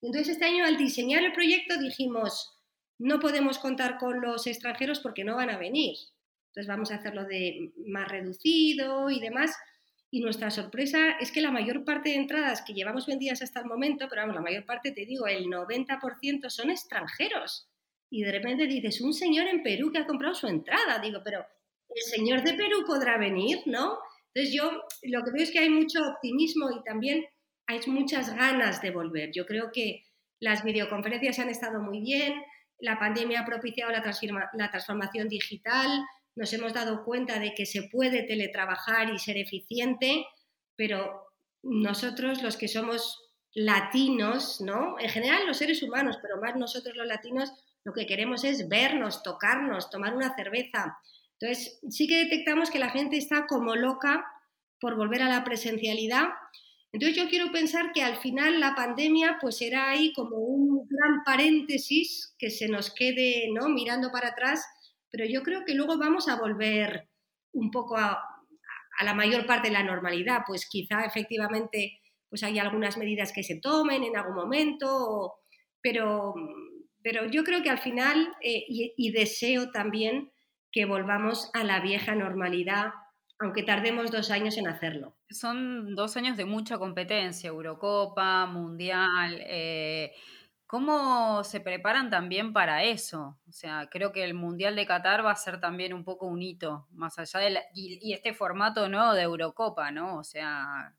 Entonces, 0.02 0.34
este 0.34 0.44
año, 0.44 0.64
al 0.64 0.76
diseñar 0.76 1.24
el 1.24 1.32
proyecto, 1.32 1.78
dijimos, 1.78 2.58
no 2.98 3.20
podemos 3.20 3.58
contar 3.58 3.98
con 3.98 4.20
los 4.20 4.46
extranjeros 4.46 5.00
porque 5.00 5.24
no 5.24 5.36
van 5.36 5.50
a 5.50 5.58
venir. 5.58 5.96
Entonces 6.48 6.68
vamos 6.68 6.90
a 6.90 6.96
hacerlo 6.96 7.24
de 7.24 7.72
más 7.86 8.08
reducido 8.08 9.10
y 9.10 9.20
demás. 9.20 9.56
Y 10.10 10.20
nuestra 10.20 10.50
sorpresa 10.50 11.12
es 11.20 11.30
que 11.30 11.40
la 11.40 11.50
mayor 11.50 11.84
parte 11.84 12.10
de 12.10 12.16
entradas 12.16 12.62
que 12.62 12.72
llevamos 12.72 13.06
vendidas 13.06 13.42
hasta 13.42 13.60
el 13.60 13.66
momento, 13.66 14.06
pero 14.08 14.22
vamos, 14.22 14.34
la 14.34 14.42
mayor 14.42 14.64
parte, 14.64 14.90
te 14.90 15.04
digo, 15.04 15.26
el 15.26 15.44
90% 15.44 16.48
son 16.48 16.70
extranjeros. 16.70 17.67
Y 18.10 18.22
de 18.22 18.32
repente 18.32 18.66
dices, 18.66 19.00
un 19.00 19.12
señor 19.12 19.48
en 19.48 19.62
Perú 19.62 19.90
que 19.92 19.98
ha 19.98 20.06
comprado 20.06 20.34
su 20.34 20.46
entrada. 20.46 20.98
Digo, 20.98 21.20
pero 21.24 21.44
el 21.88 22.02
señor 22.02 22.42
de 22.42 22.54
Perú 22.54 22.84
podrá 22.86 23.18
venir, 23.18 23.60
¿no? 23.66 23.98
Entonces 24.32 24.54
yo 24.54 24.70
lo 25.02 25.24
que 25.24 25.30
veo 25.32 25.42
es 25.42 25.50
que 25.50 25.58
hay 25.58 25.70
mucho 25.70 26.00
optimismo 26.06 26.70
y 26.70 26.82
también 26.84 27.24
hay 27.66 27.80
muchas 27.86 28.34
ganas 28.34 28.80
de 28.82 28.90
volver. 28.90 29.30
Yo 29.32 29.46
creo 29.46 29.70
que 29.72 30.04
las 30.40 30.64
videoconferencias 30.64 31.38
han 31.38 31.48
estado 31.48 31.80
muy 31.80 32.00
bien, 32.00 32.34
la 32.78 32.98
pandemia 32.98 33.40
ha 33.40 33.46
propiciado 33.46 33.90
la, 33.92 34.02
transformación 34.70 35.28
digital, 35.28 35.88
nos 36.36 36.52
hemos 36.52 36.72
dado 36.72 37.04
cuenta 37.04 37.38
de 37.38 37.52
que 37.54 37.66
se 37.66 37.82
puede 37.90 38.22
teletrabajar 38.22 39.12
y 39.12 39.18
ser 39.18 39.36
eficiente, 39.36 40.24
pero 40.76 41.26
nosotros 41.62 42.42
los 42.42 42.56
que 42.56 42.68
somos 42.68 43.18
latinos, 43.52 44.60
¿no? 44.60 44.96
En 45.00 45.08
general 45.08 45.46
los 45.46 45.56
seres 45.56 45.82
humanos, 45.82 46.18
pero 46.22 46.40
más 46.40 46.54
nosotros 46.54 46.96
los 46.96 47.06
latinos, 47.06 47.50
lo 47.88 47.94
que 47.94 48.06
queremos 48.06 48.44
es 48.44 48.68
vernos, 48.68 49.22
tocarnos, 49.22 49.90
tomar 49.90 50.14
una 50.14 50.34
cerveza. 50.34 50.98
Entonces, 51.40 51.80
sí 51.88 52.06
que 52.06 52.24
detectamos 52.24 52.70
que 52.70 52.78
la 52.78 52.90
gente 52.90 53.16
está 53.16 53.46
como 53.46 53.74
loca 53.74 54.26
por 54.78 54.96
volver 54.96 55.22
a 55.22 55.28
la 55.28 55.42
presencialidad 55.42 56.28
entonces 56.92 57.16
yo 57.16 57.28
quiero 57.28 57.52
pensar 57.52 57.92
que 57.92 58.02
al 58.02 58.16
final 58.16 58.60
la 58.60 58.74
pandemia 58.74 59.38
pues 59.40 59.58
será 59.58 59.90
ahí 59.90 60.12
como 60.14 60.36
un 60.38 60.86
gran 60.88 61.22
paréntesis 61.24 62.34
que 62.38 62.50
se 62.50 62.68
nos 62.68 62.92
quede 62.94 63.50
¿no? 63.52 63.68
mirando 63.68 64.10
para 64.10 64.28
atrás, 64.28 64.64
pero 65.10 65.26
yo 65.26 65.42
creo 65.42 65.64
que 65.66 65.74
luego 65.74 65.98
vamos 65.98 66.28
a 66.28 66.36
volver 66.36 67.08
un 67.52 67.70
poco 67.70 67.96
a, 67.96 68.24
la 69.04 69.14
mayor 69.14 69.46
parte 69.46 69.68
de 69.68 69.74
la 69.74 69.84
normalidad, 69.84 70.42
pues 70.44 70.68
quizá 70.68 71.04
efectivamente 71.04 72.00
pues 72.28 72.42
hay 72.42 72.58
algunas 72.58 72.96
medidas 72.96 73.32
que 73.32 73.44
se 73.44 73.60
tomen 73.60 74.02
en 74.02 74.16
algún 74.16 74.34
momento, 74.34 75.34
pero, 75.80 76.34
pero 77.02 77.26
yo 77.26 77.44
creo 77.44 77.62
que 77.62 77.70
al 77.70 77.78
final, 77.78 78.34
eh, 78.42 78.64
y 78.68 79.10
deseo 79.12 79.70
también 79.70 80.32
que 80.72 80.84
volvamos 80.84 81.50
a 81.54 81.64
la 81.64 81.80
vieja 81.80 82.14
normalidad 82.14 82.90
aunque 83.38 83.62
tardemos 83.62 84.10
dos 84.10 84.30
años 84.30 84.56
en 84.56 84.68
hacerlo. 84.68 85.16
Son 85.30 85.94
dos 85.94 86.16
años 86.16 86.36
de 86.36 86.44
mucha 86.44 86.78
competencia, 86.78 87.48
Eurocopa, 87.48 88.46
Mundial. 88.46 89.40
Eh, 89.46 90.12
¿Cómo 90.66 91.44
se 91.44 91.60
preparan 91.60 92.10
también 92.10 92.52
para 92.52 92.84
eso? 92.84 93.38
O 93.48 93.52
sea, 93.52 93.88
creo 93.90 94.12
que 94.12 94.24
el 94.24 94.34
Mundial 94.34 94.76
de 94.76 94.86
Qatar 94.86 95.24
va 95.24 95.30
a 95.30 95.36
ser 95.36 95.60
también 95.60 95.94
un 95.94 96.04
poco 96.04 96.26
un 96.26 96.42
hito, 96.42 96.88
más 96.90 97.18
allá 97.18 97.40
de 97.40 97.60
y, 97.74 98.12
este 98.12 98.34
formato 98.34 98.88
nuevo 98.88 99.14
de 99.14 99.22
Eurocopa, 99.22 99.90
¿no? 99.92 100.18
O 100.18 100.24
sea, 100.24 100.94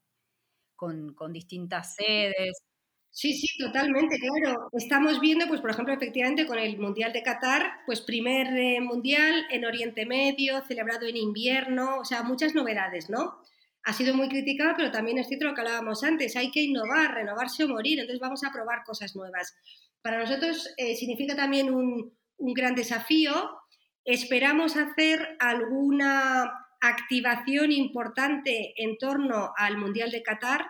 con, 0.75 1.13
con 1.13 1.33
distintas 1.33 1.95
sedes. 1.95 2.63
Sí, 3.11 3.33
sí, 3.33 3.47
totalmente, 3.57 4.17
claro. 4.19 4.69
Estamos 4.73 5.19
viendo, 5.19 5.47
pues, 5.47 5.61
por 5.61 5.71
ejemplo, 5.71 5.93
efectivamente 5.93 6.45
con 6.45 6.57
el 6.59 6.77
Mundial 6.77 7.11
de 7.11 7.23
Qatar, 7.23 7.81
pues 7.85 8.01
primer 8.01 8.47
eh, 8.57 8.79
Mundial 8.81 9.45
en 9.49 9.65
Oriente 9.65 10.05
Medio, 10.05 10.61
celebrado 10.67 11.05
en 11.07 11.17
invierno, 11.17 11.97
o 11.99 12.05
sea, 12.05 12.23
muchas 12.23 12.53
novedades, 12.55 13.09
¿no? 13.09 13.39
Ha 13.83 13.93
sido 13.93 14.13
muy 14.13 14.29
criticado, 14.29 14.73
pero 14.77 14.91
también 14.91 15.17
es 15.17 15.27
cierto 15.27 15.45
lo 15.47 15.53
que 15.55 15.61
hablábamos 15.61 16.03
antes, 16.03 16.35
hay 16.35 16.51
que 16.51 16.61
innovar, 16.61 17.13
renovarse 17.15 17.63
o 17.63 17.67
morir, 17.67 17.99
entonces 17.99 18.19
vamos 18.21 18.43
a 18.43 18.51
probar 18.51 18.83
cosas 18.85 19.15
nuevas. 19.15 19.55
Para 20.01 20.19
nosotros 20.19 20.69
eh, 20.77 20.95
significa 20.95 21.35
también 21.35 21.73
un, 21.73 22.13
un 22.37 22.53
gran 22.53 22.75
desafío. 22.75 23.33
Esperamos 24.05 24.77
hacer 24.77 25.35
alguna 25.39 26.67
activación 26.79 27.71
importante 27.71 28.73
en 28.77 28.97
torno 28.97 29.51
al 29.57 29.77
Mundial 29.77 30.11
de 30.11 30.23
Qatar, 30.23 30.65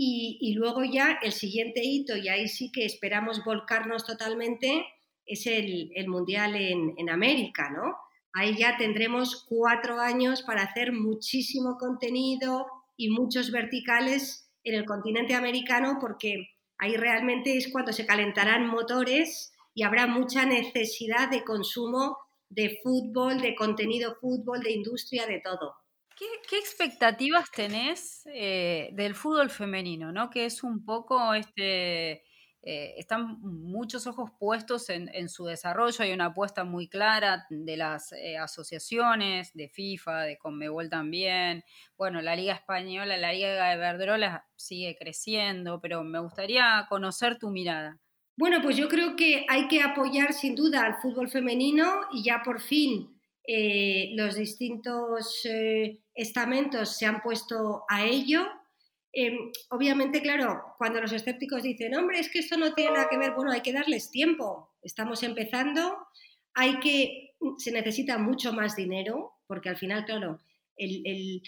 y, 0.00 0.54
luego 0.54 0.84
ya 0.84 1.18
el 1.22 1.32
siguiente 1.32 1.80
hito, 1.82 2.16
y 2.16 2.28
ahí 2.28 2.46
sí 2.46 2.70
que 2.70 2.84
esperamos 2.84 3.44
volcarnos 3.44 4.06
totalmente, 4.06 4.86
es 5.26 5.44
el, 5.48 5.90
Mundial 6.06 6.54
en, 6.54 7.10
América, 7.10 7.68
¿no? 7.70 7.96
Ahí 8.32 8.56
ya 8.56 8.76
tendremos 8.76 9.44
cuatro 9.48 9.98
años 9.98 10.42
para 10.42 10.62
hacer 10.62 10.92
muchísimo 10.92 11.76
contenido 11.78 12.66
y 12.96 13.10
muchos 13.10 13.50
verticales 13.50 14.48
en 14.62 14.76
el 14.76 14.84
continente 14.84 15.34
americano 15.34 15.98
porque 16.00 16.46
ahí 16.78 16.96
realmente 16.96 17.56
es 17.56 17.72
cuando 17.72 17.92
se 17.92 18.06
calentarán 18.06 18.68
motores 18.68 19.52
y 19.74 19.82
habrá 19.82 20.06
mucha 20.06 20.46
necesidad 20.46 21.28
de 21.28 21.42
consumo 21.42 22.18
de 22.50 22.78
fútbol, 22.84 23.40
de 23.40 23.56
contenido 23.56 24.14
fútbol, 24.20 24.60
de 24.60 24.70
industria, 24.70 25.26
de 25.26 25.40
todo. 25.40 25.74
¿Qué, 26.18 26.58
expectativas 26.58 27.48
tenés 27.52 28.22
eh, 28.26 28.90
del 28.92 29.14
fútbol 29.14 29.50
femenino, 29.50 30.10
¿no? 30.10 30.30
Que 30.30 30.46
es 30.46 30.64
un 30.64 30.84
poco 30.84 31.32
este. 31.34 32.24
Eh, 32.60 32.94
están 32.98 33.40
muchos 33.40 34.08
ojos 34.08 34.32
puestos 34.38 34.90
en, 34.90 35.28
su 35.28 35.44
desarrollo, 35.44 36.02
hay 36.02 36.12
una 36.12 36.26
apuesta 36.26 36.64
muy 36.64 36.88
clara 36.88 37.46
de 37.50 37.76
las 37.76 38.10
eh, 38.12 38.36
asociaciones, 38.36 39.52
de 39.54 39.68
FIFA, 39.68 40.22
de 40.22 40.38
Conmebol 40.38 40.90
también. 40.90 41.62
Bueno, 41.96 42.20
la 42.20 42.34
Liga 42.34 42.54
Española, 42.54 43.16
la 43.16 43.32
Liga 43.32 43.70
de 43.70 43.76
Verdrola 43.76 44.44
sigue 44.56 44.96
creciendo, 44.98 45.80
pero 45.80 46.02
me 46.02 46.18
gustaría 46.18 46.84
conocer 46.88 47.38
tu 47.38 47.48
mirada. 47.50 48.00
Bueno, 48.36 48.60
pues 48.60 48.76
yo 48.76 48.88
creo 48.88 49.14
que 49.14 49.46
hay 49.48 49.68
que 49.68 49.80
apoyar 49.80 50.32
sin 50.32 50.56
duda 50.56 50.84
al 50.84 50.96
fútbol 50.96 51.30
femenino 51.30 51.86
y 52.12 52.24
ya 52.24 52.42
por 52.44 52.60
fin 52.60 53.17
eh, 53.50 54.10
los 54.14 54.34
distintos 54.34 55.40
eh, 55.46 56.00
estamentos 56.14 56.98
se 56.98 57.06
han 57.06 57.22
puesto 57.22 57.84
a 57.88 58.04
ello. 58.04 58.46
Em, 59.10 59.38
obviamente, 59.70 60.20
claro, 60.20 60.74
cuando 60.76 61.00
los 61.00 61.14
escépticos 61.14 61.62
dicen, 61.62 61.96
hombre, 61.96 62.18
es 62.20 62.28
que 62.28 62.40
esto 62.40 62.58
no 62.58 62.74
tiene 62.74 62.90
nada 62.90 63.08
que 63.08 63.16
ver, 63.16 63.32
bueno, 63.34 63.50
hay 63.50 63.62
que 63.62 63.72
darles 63.72 64.10
tiempo. 64.10 64.74
Estamos 64.82 65.22
empezando, 65.22 65.96
hay 66.52 66.78
que, 66.80 67.36
se 67.56 67.72
necesita 67.72 68.18
mucho 68.18 68.52
más 68.52 68.76
dinero, 68.76 69.32
porque 69.46 69.70
al 69.70 69.78
final, 69.78 70.04
claro, 70.04 70.40
el, 70.76 71.40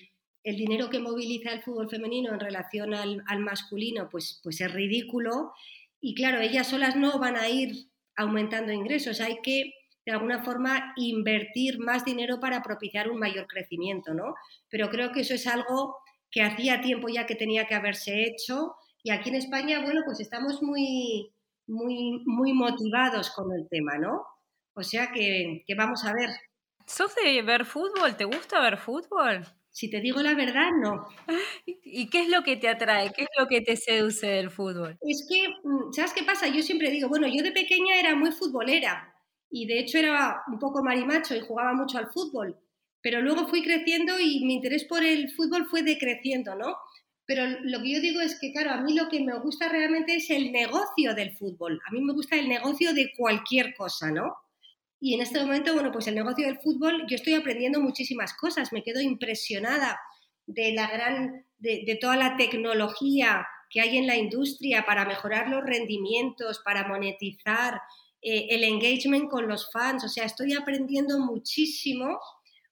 dinero 0.43 0.89
que 0.89 1.01
moviliza 1.01 1.53
el 1.53 1.61
fútbol 1.61 1.91
femenino 1.91 2.33
en 2.33 2.41
relación 2.41 2.95
al, 2.95 3.23
al, 3.27 3.41
masculino, 3.41 4.09
pues, 4.09 4.41
pues 4.43 4.59
es 4.63 4.73
ridículo. 4.73 5.53
Y 6.01 6.15
claro, 6.15 6.41
ellas 6.41 6.69
solas 6.69 6.97
no 6.97 7.19
van 7.19 7.37
a 7.37 7.51
ir 7.51 7.91
aumentando 8.17 8.73
ingresos, 8.73 9.21
hay 9.21 9.43
que 9.43 9.75
de 10.05 10.13
alguna 10.13 10.43
forma 10.43 10.93
invertir 10.97 11.79
más 11.79 12.05
dinero 12.05 12.41
para 12.41 12.63
propiciar 12.63 13.11
un 13.11 13.19
mayor 13.19 13.47
crecimiento, 13.47 14.15
¿no? 14.15 14.35
Pero 14.69 14.89
creo 14.91 15.13
que 15.13 15.21
eso 15.21 15.35
es 15.35 15.47
algo 15.47 15.97
que 16.31 16.43
hacía 16.43 16.81
tiempo 16.81 17.09
ya 17.09 17.27
que 17.27 17.35
tenía 17.35 17.67
que 17.67 17.75
haberse 17.75 18.25
hecho 18.25 18.77
y 19.03 19.11
aquí 19.11 19.31
en 19.31 19.37
España, 19.37 19.81
bueno, 19.81 20.03
pues 20.05 20.21
estamos 20.21 20.63
muy, 20.63 21.33
muy, 21.67 22.23
muy 22.27 22.53
motivados 22.53 23.31
con 23.31 23.53
el 23.53 23.67
tema, 23.69 23.97
¿no? 23.99 24.23
O 24.75 24.83
sea 24.83 25.11
que, 25.13 25.65
que 25.67 25.75
vamos 25.75 26.05
a 26.05 26.13
ver. 26.13 26.31
¿Sos 26.87 27.15
de 27.17 27.41
ver 27.43 27.65
fútbol? 27.65 28.17
¿Te 28.17 28.25
gusta 28.25 28.61
ver 28.61 28.77
fútbol? 28.77 29.47
Si 29.71 29.89
te 29.89 30.01
digo 30.01 30.21
la 30.21 30.35
verdad, 30.35 30.71
no. 30.83 31.07
¿Y 31.67 32.11
qué 32.11 32.23
es 32.23 32.29
lo 32.29 32.43
que 32.43 32.57
te 32.57 32.69
atrae? 32.69 33.13
¿Qué 33.13 33.23
es 33.23 33.29
lo 33.39 33.47
que 33.47 33.61
te 33.63 33.77
seduce 33.77 34.27
del 34.27 34.51
fútbol? 34.51 34.99
Es 35.01 35.27
que, 35.29 35.49
mm, 35.63 35.93
¿sabes 35.93 36.13
qué 36.13 36.25
pasa? 36.25 36.49
Yo 36.49 36.63
siempre 36.63 36.91
digo, 36.91 37.09
bueno, 37.09 37.27
yo 37.27 37.43
de 37.43 37.53
pequeña 37.53 37.99
era 37.99 38.15
muy 38.15 38.33
futbolera, 38.33 39.15
y 39.51 39.67
de 39.67 39.81
hecho 39.81 39.99
era 39.99 40.43
un 40.47 40.59
poco 40.59 40.83
marimacho 40.83 41.35
y 41.35 41.41
jugaba 41.41 41.73
mucho 41.75 41.99
al 41.99 42.11
fútbol, 42.11 42.57
pero 43.03 43.21
luego 43.21 43.49
fui 43.49 43.63
creciendo 43.63 44.19
y 44.19 44.45
mi 44.45 44.55
interés 44.55 44.85
por 44.85 45.03
el 45.03 45.31
fútbol 45.33 45.67
fue 45.67 45.83
decreciendo, 45.83 46.55
¿no? 46.55 46.77
Pero 47.27 47.47
lo 47.63 47.81
que 47.81 47.93
yo 47.93 48.01
digo 48.01 48.21
es 48.21 48.39
que, 48.41 48.53
claro, 48.53 48.73
a 48.73 48.81
mí 48.83 48.95
lo 48.95 49.09
que 49.09 49.21
me 49.21 49.39
gusta 49.39 49.69
realmente 49.69 50.17
es 50.17 50.31
el 50.31 50.51
negocio 50.51 51.15
del 51.15 51.37
fútbol. 51.37 51.81
A 51.87 51.93
mí 51.93 52.03
me 52.03 52.13
gusta 52.13 52.37
el 52.37 52.49
negocio 52.49 52.93
de 52.93 53.13
cualquier 53.17 53.75
cosa, 53.75 54.11
¿no? 54.11 54.35
Y 55.01 55.15
en 55.15 55.23
este 55.23 55.41
momento, 55.41 55.73
bueno, 55.73 55.93
pues 55.93 56.09
el 56.09 56.15
negocio 56.15 56.45
del 56.45 56.59
fútbol, 56.59 57.07
yo 57.09 57.15
estoy 57.15 57.35
aprendiendo 57.35 57.81
muchísimas 57.81 58.35
cosas, 58.35 58.73
me 58.73 58.83
quedo 58.83 59.01
impresionada 59.01 59.99
de 60.47 60.73
la 60.73 60.91
gran, 60.91 61.47
de, 61.59 61.85
de 61.87 61.97
toda 61.97 62.17
la 62.17 62.37
tecnología 62.37 63.47
que 63.71 63.81
hay 63.81 63.97
en 63.97 64.07
la 64.07 64.17
industria 64.17 64.85
para 64.85 65.07
mejorar 65.07 65.49
los 65.49 65.65
rendimientos, 65.65 66.61
para 66.65 66.89
monetizar 66.89 67.81
eh, 68.23 68.49
el 68.51 68.65
engagement 68.65 69.31
con 69.31 69.49
los 69.49 69.71
fans. 69.71 70.05
O 70.05 70.09
sea, 70.09 70.25
estoy 70.25 70.55
aprendiendo 70.55 71.19
muchísimo 71.19 72.19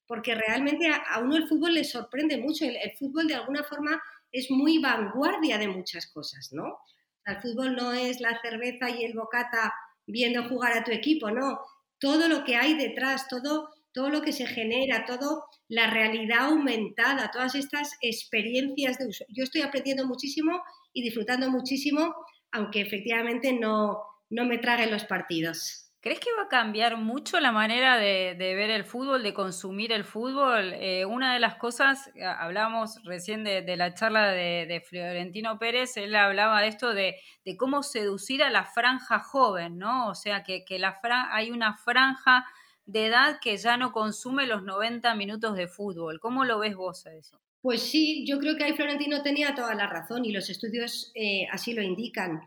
porque 0.06 0.34
realmente 0.34 0.88
a, 0.88 1.20
uno 1.20 1.36
el 1.36 1.48
fútbol 1.48 1.74
le 1.74 1.84
sorprende 1.84 2.38
mucho. 2.38 2.64
El, 2.64 2.92
fútbol 2.98 3.26
de 3.26 3.34
alguna 3.34 3.62
forma 3.62 4.00
es 4.32 4.50
muy 4.50 4.78
vanguardia 4.78 5.58
de 5.58 5.68
muchas 5.68 6.06
cosas, 6.06 6.50
¿no? 6.52 6.78
el 7.24 7.42
fútbol 7.42 7.76
no 7.76 7.92
es 7.92 8.20
la 8.22 8.40
cerveza 8.40 8.88
y 8.88 9.04
el 9.04 9.12
bocata 9.12 9.74
viendo 10.06 10.48
jugar 10.48 10.78
a 10.78 10.84
tu 10.84 10.92
equipo, 10.92 11.30
no. 11.30 11.60
Todo 11.98 12.26
lo 12.26 12.42
que 12.42 12.56
hay 12.56 12.72
detrás, 12.74 13.28
todo 13.28 13.68
todo 13.98 14.10
lo 14.10 14.22
que 14.22 14.32
se 14.32 14.46
genera, 14.46 15.04
todo 15.06 15.44
la 15.66 15.90
realidad 15.90 16.50
aumentada, 16.50 17.32
todas 17.32 17.56
estas 17.56 17.96
experiencias 18.00 18.96
de 18.96 19.08
uso. 19.08 19.24
Yo 19.28 19.42
estoy 19.42 19.62
aprendiendo 19.62 20.06
muchísimo 20.06 20.62
y 20.92 21.02
disfrutando 21.02 21.50
muchísimo, 21.50 22.14
aunque 22.52 22.80
efectivamente 22.80 23.52
no, 23.52 24.00
no 24.30 24.44
me 24.44 24.58
traguen 24.58 24.90
los 24.90 25.04
partidos. 25.04 25.84
¿Crees 26.00 26.20
que 26.20 26.30
va 26.38 26.44
a 26.44 26.48
cambiar 26.48 26.96
mucho 26.96 27.40
la 27.40 27.50
manera 27.50 27.96
de, 27.98 28.36
ver 28.38 28.70
el 28.70 28.84
fútbol, 28.84 29.24
de 29.24 29.34
consumir 29.34 29.90
el 29.90 30.04
fútbol? 30.04 30.72
Eh, 30.74 31.04
una 31.04 31.34
de 31.34 31.40
las 31.40 31.56
cosas, 31.56 32.10
hablamos 32.38 33.02
recién 33.04 33.42
de, 33.42 33.76
la 33.76 33.94
charla 33.94 34.30
de, 34.30 34.82
Florentino 34.88 35.58
Pérez, 35.58 35.96
él 35.96 36.14
hablaba 36.14 36.60
de 36.60 36.68
esto 36.68 36.94
de, 36.94 37.16
cómo 37.58 37.82
seducir 37.82 38.44
a 38.44 38.50
la 38.50 38.64
franja 38.64 39.18
joven, 39.18 39.76
¿no? 39.76 40.08
O 40.08 40.14
sea, 40.14 40.44
que, 40.44 40.64
que 40.64 40.78
la 40.78 41.00
hay 41.32 41.50
una 41.50 41.76
franja 41.76 42.46
de 42.86 43.06
edad 43.06 43.38
que 43.42 43.56
ya 43.56 43.76
no 43.76 43.90
consume 43.90 44.46
los 44.46 44.62
90 44.62 45.14
minutos 45.16 45.56
de 45.56 45.66
fútbol. 45.66 46.20
¿Cómo 46.20 46.44
lo 46.44 46.60
ves 46.60 46.76
vos 46.76 47.06
a 47.06 47.12
eso? 47.12 47.40
Pues 47.60 47.82
sí, 47.82 48.24
yo 48.24 48.38
creo 48.38 48.56
que 48.56 48.64
ahí 48.64 48.72
Florentino 48.72 49.20
tenía 49.22 49.54
toda 49.54 49.74
la 49.74 49.88
razón 49.88 50.24
y 50.24 50.32
los 50.32 50.48
estudios 50.48 51.10
eh, 51.14 51.46
así 51.50 51.74
lo 51.74 51.82
indican. 51.82 52.40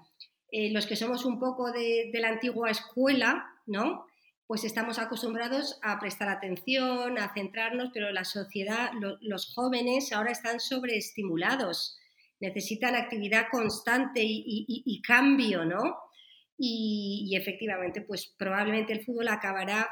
Eh, 0.51 0.69
los 0.71 0.85
que 0.85 0.97
somos 0.97 1.23
un 1.23 1.39
poco 1.39 1.71
de, 1.71 2.11
la 2.13 2.27
antigua 2.27 2.69
escuela, 2.69 3.47
¿no? 3.65 4.05
Pues 4.47 4.65
estamos 4.65 4.99
acostumbrados 4.99 5.79
a 5.81 5.97
prestar 5.97 6.27
atención, 6.27 7.17
a 7.17 7.33
centrarnos, 7.33 7.91
pero 7.93 8.11
la 8.11 8.25
sociedad, 8.25 8.91
los 9.21 9.53
jóvenes 9.55 10.11
ahora 10.11 10.31
están 10.31 10.59
sobreestimulados, 10.59 11.97
necesitan 12.41 12.95
actividad 12.95 13.45
constante 13.49 14.19
y, 14.23 15.01
cambio, 15.07 15.63
¿no? 15.63 15.95
Y, 16.57 17.33
efectivamente, 17.37 18.01
pues 18.01 18.35
probablemente 18.37 18.91
el 18.91 19.05
fútbol 19.05 19.29
acabará 19.29 19.89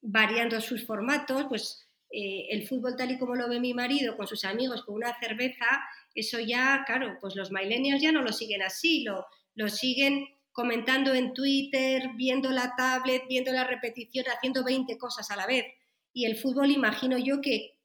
variando 0.00 0.60
sus 0.60 0.86
formatos, 0.86 1.46
pues 1.48 1.88
eh, 2.12 2.46
el 2.50 2.68
fútbol 2.68 2.94
tal 2.96 3.10
y 3.10 3.18
como 3.18 3.34
lo 3.34 3.48
ve 3.48 3.58
mi 3.58 3.74
marido 3.74 4.16
con 4.16 4.28
sus 4.28 4.44
amigos 4.44 4.84
con 4.84 4.94
una 4.94 5.18
cerveza, 5.18 5.66
eso 6.14 6.38
ya, 6.38 6.84
claro, 6.86 7.18
pues 7.20 7.34
los 7.34 7.50
millennials 7.50 8.00
ya 8.00 8.12
no 8.12 8.22
lo 8.22 8.32
siguen 8.32 8.62
así, 8.62 9.02
lo, 9.02 9.26
lo 9.58 9.68
siguen 9.68 10.24
comentando 10.52 11.12
en 11.14 11.34
Twitter, 11.34 12.10
viendo 12.14 12.50
la 12.50 12.76
tablet, 12.76 13.24
viendo 13.28 13.50
la 13.50 13.64
repetición, 13.64 14.24
haciendo 14.26 14.62
20 14.62 14.96
cosas 14.98 15.32
a 15.32 15.36
la 15.36 15.48
vez. 15.48 15.64
Y 16.12 16.26
el 16.26 16.36
fútbol 16.36 16.70
imagino 16.70 17.18
yo 17.18 17.40
que, 17.40 17.76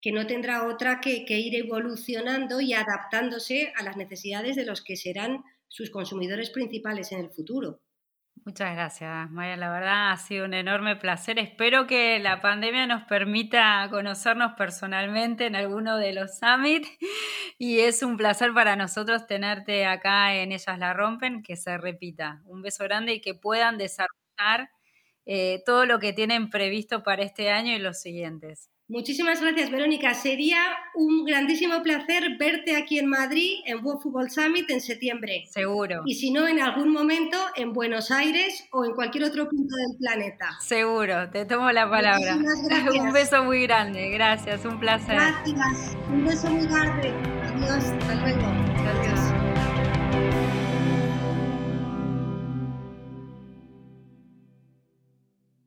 que 0.00 0.10
no 0.10 0.26
tendrá 0.26 0.66
otra 0.66 1.00
que, 1.00 1.24
que 1.24 1.38
ir 1.38 1.54
evolucionando 1.54 2.60
y 2.60 2.72
adaptándose 2.72 3.72
a 3.76 3.84
las 3.84 3.96
necesidades 3.96 4.56
de 4.56 4.66
los 4.66 4.82
que 4.82 4.96
serán 4.96 5.44
sus 5.68 5.90
consumidores 5.90 6.50
principales 6.50 7.12
en 7.12 7.20
el 7.20 7.30
futuro. 7.30 7.80
Muchas 8.42 8.74
gracias, 8.74 9.30
Maya. 9.30 9.56
La 9.56 9.70
verdad 9.70 10.10
ha 10.12 10.16
sido 10.18 10.44
un 10.44 10.52
enorme 10.54 10.96
placer. 10.96 11.38
Espero 11.38 11.86
que 11.86 12.18
la 12.18 12.42
pandemia 12.42 12.86
nos 12.86 13.04
permita 13.04 13.86
conocernos 13.90 14.52
personalmente 14.54 15.46
en 15.46 15.56
alguno 15.56 15.96
de 15.96 16.12
los 16.12 16.38
summits 16.38 16.88
y 17.58 17.80
es 17.80 18.02
un 18.02 18.16
placer 18.18 18.52
para 18.52 18.76
nosotros 18.76 19.26
tenerte 19.26 19.86
acá 19.86 20.34
en 20.34 20.52
Ellas 20.52 20.78
la 20.78 20.92
Rompen, 20.92 21.42
que 21.42 21.56
se 21.56 21.78
repita. 21.78 22.42
Un 22.44 22.60
beso 22.60 22.84
grande 22.84 23.14
y 23.14 23.20
que 23.22 23.34
puedan 23.34 23.78
desarrollar 23.78 24.68
eh, 25.26 25.62
todo 25.64 25.86
lo 25.86 25.98
que 25.98 26.12
tienen 26.12 26.50
previsto 26.50 27.02
para 27.02 27.22
este 27.22 27.50
año 27.50 27.72
y 27.74 27.78
los 27.78 28.00
siguientes. 28.00 28.68
Muchísimas 28.88 29.40
gracias, 29.40 29.70
Verónica. 29.70 30.12
Sería 30.12 30.58
un 30.94 31.24
grandísimo 31.24 31.82
placer 31.82 32.36
verte 32.38 32.76
aquí 32.76 32.98
en 32.98 33.06
Madrid 33.06 33.60
en 33.64 33.82
World 33.82 34.02
Football 34.02 34.30
Summit 34.30 34.68
en 34.70 34.80
septiembre. 34.82 35.44
Seguro. 35.48 36.02
Y 36.04 36.14
si 36.14 36.30
no, 36.30 36.46
en 36.46 36.60
algún 36.60 36.92
momento 36.92 37.38
en 37.56 37.72
Buenos 37.72 38.10
Aires 38.10 38.68
o 38.72 38.84
en 38.84 38.92
cualquier 38.92 39.24
otro 39.24 39.48
punto 39.48 39.74
del 39.74 39.96
planeta. 39.98 40.58
Seguro, 40.60 41.30
te 41.30 41.46
tomo 41.46 41.72
la 41.72 41.88
palabra. 41.88 42.36
un 43.00 43.12
beso 43.12 43.42
muy 43.42 43.62
grande, 43.62 44.10
gracias, 44.10 44.64
un 44.66 44.78
placer. 44.78 45.16
Gracias, 45.16 45.96
un 46.10 46.24
beso 46.26 46.50
muy 46.50 46.66
grande. 46.66 47.08
Adiós, 47.08 47.84
hasta 47.84 48.14
luego. 48.16 48.63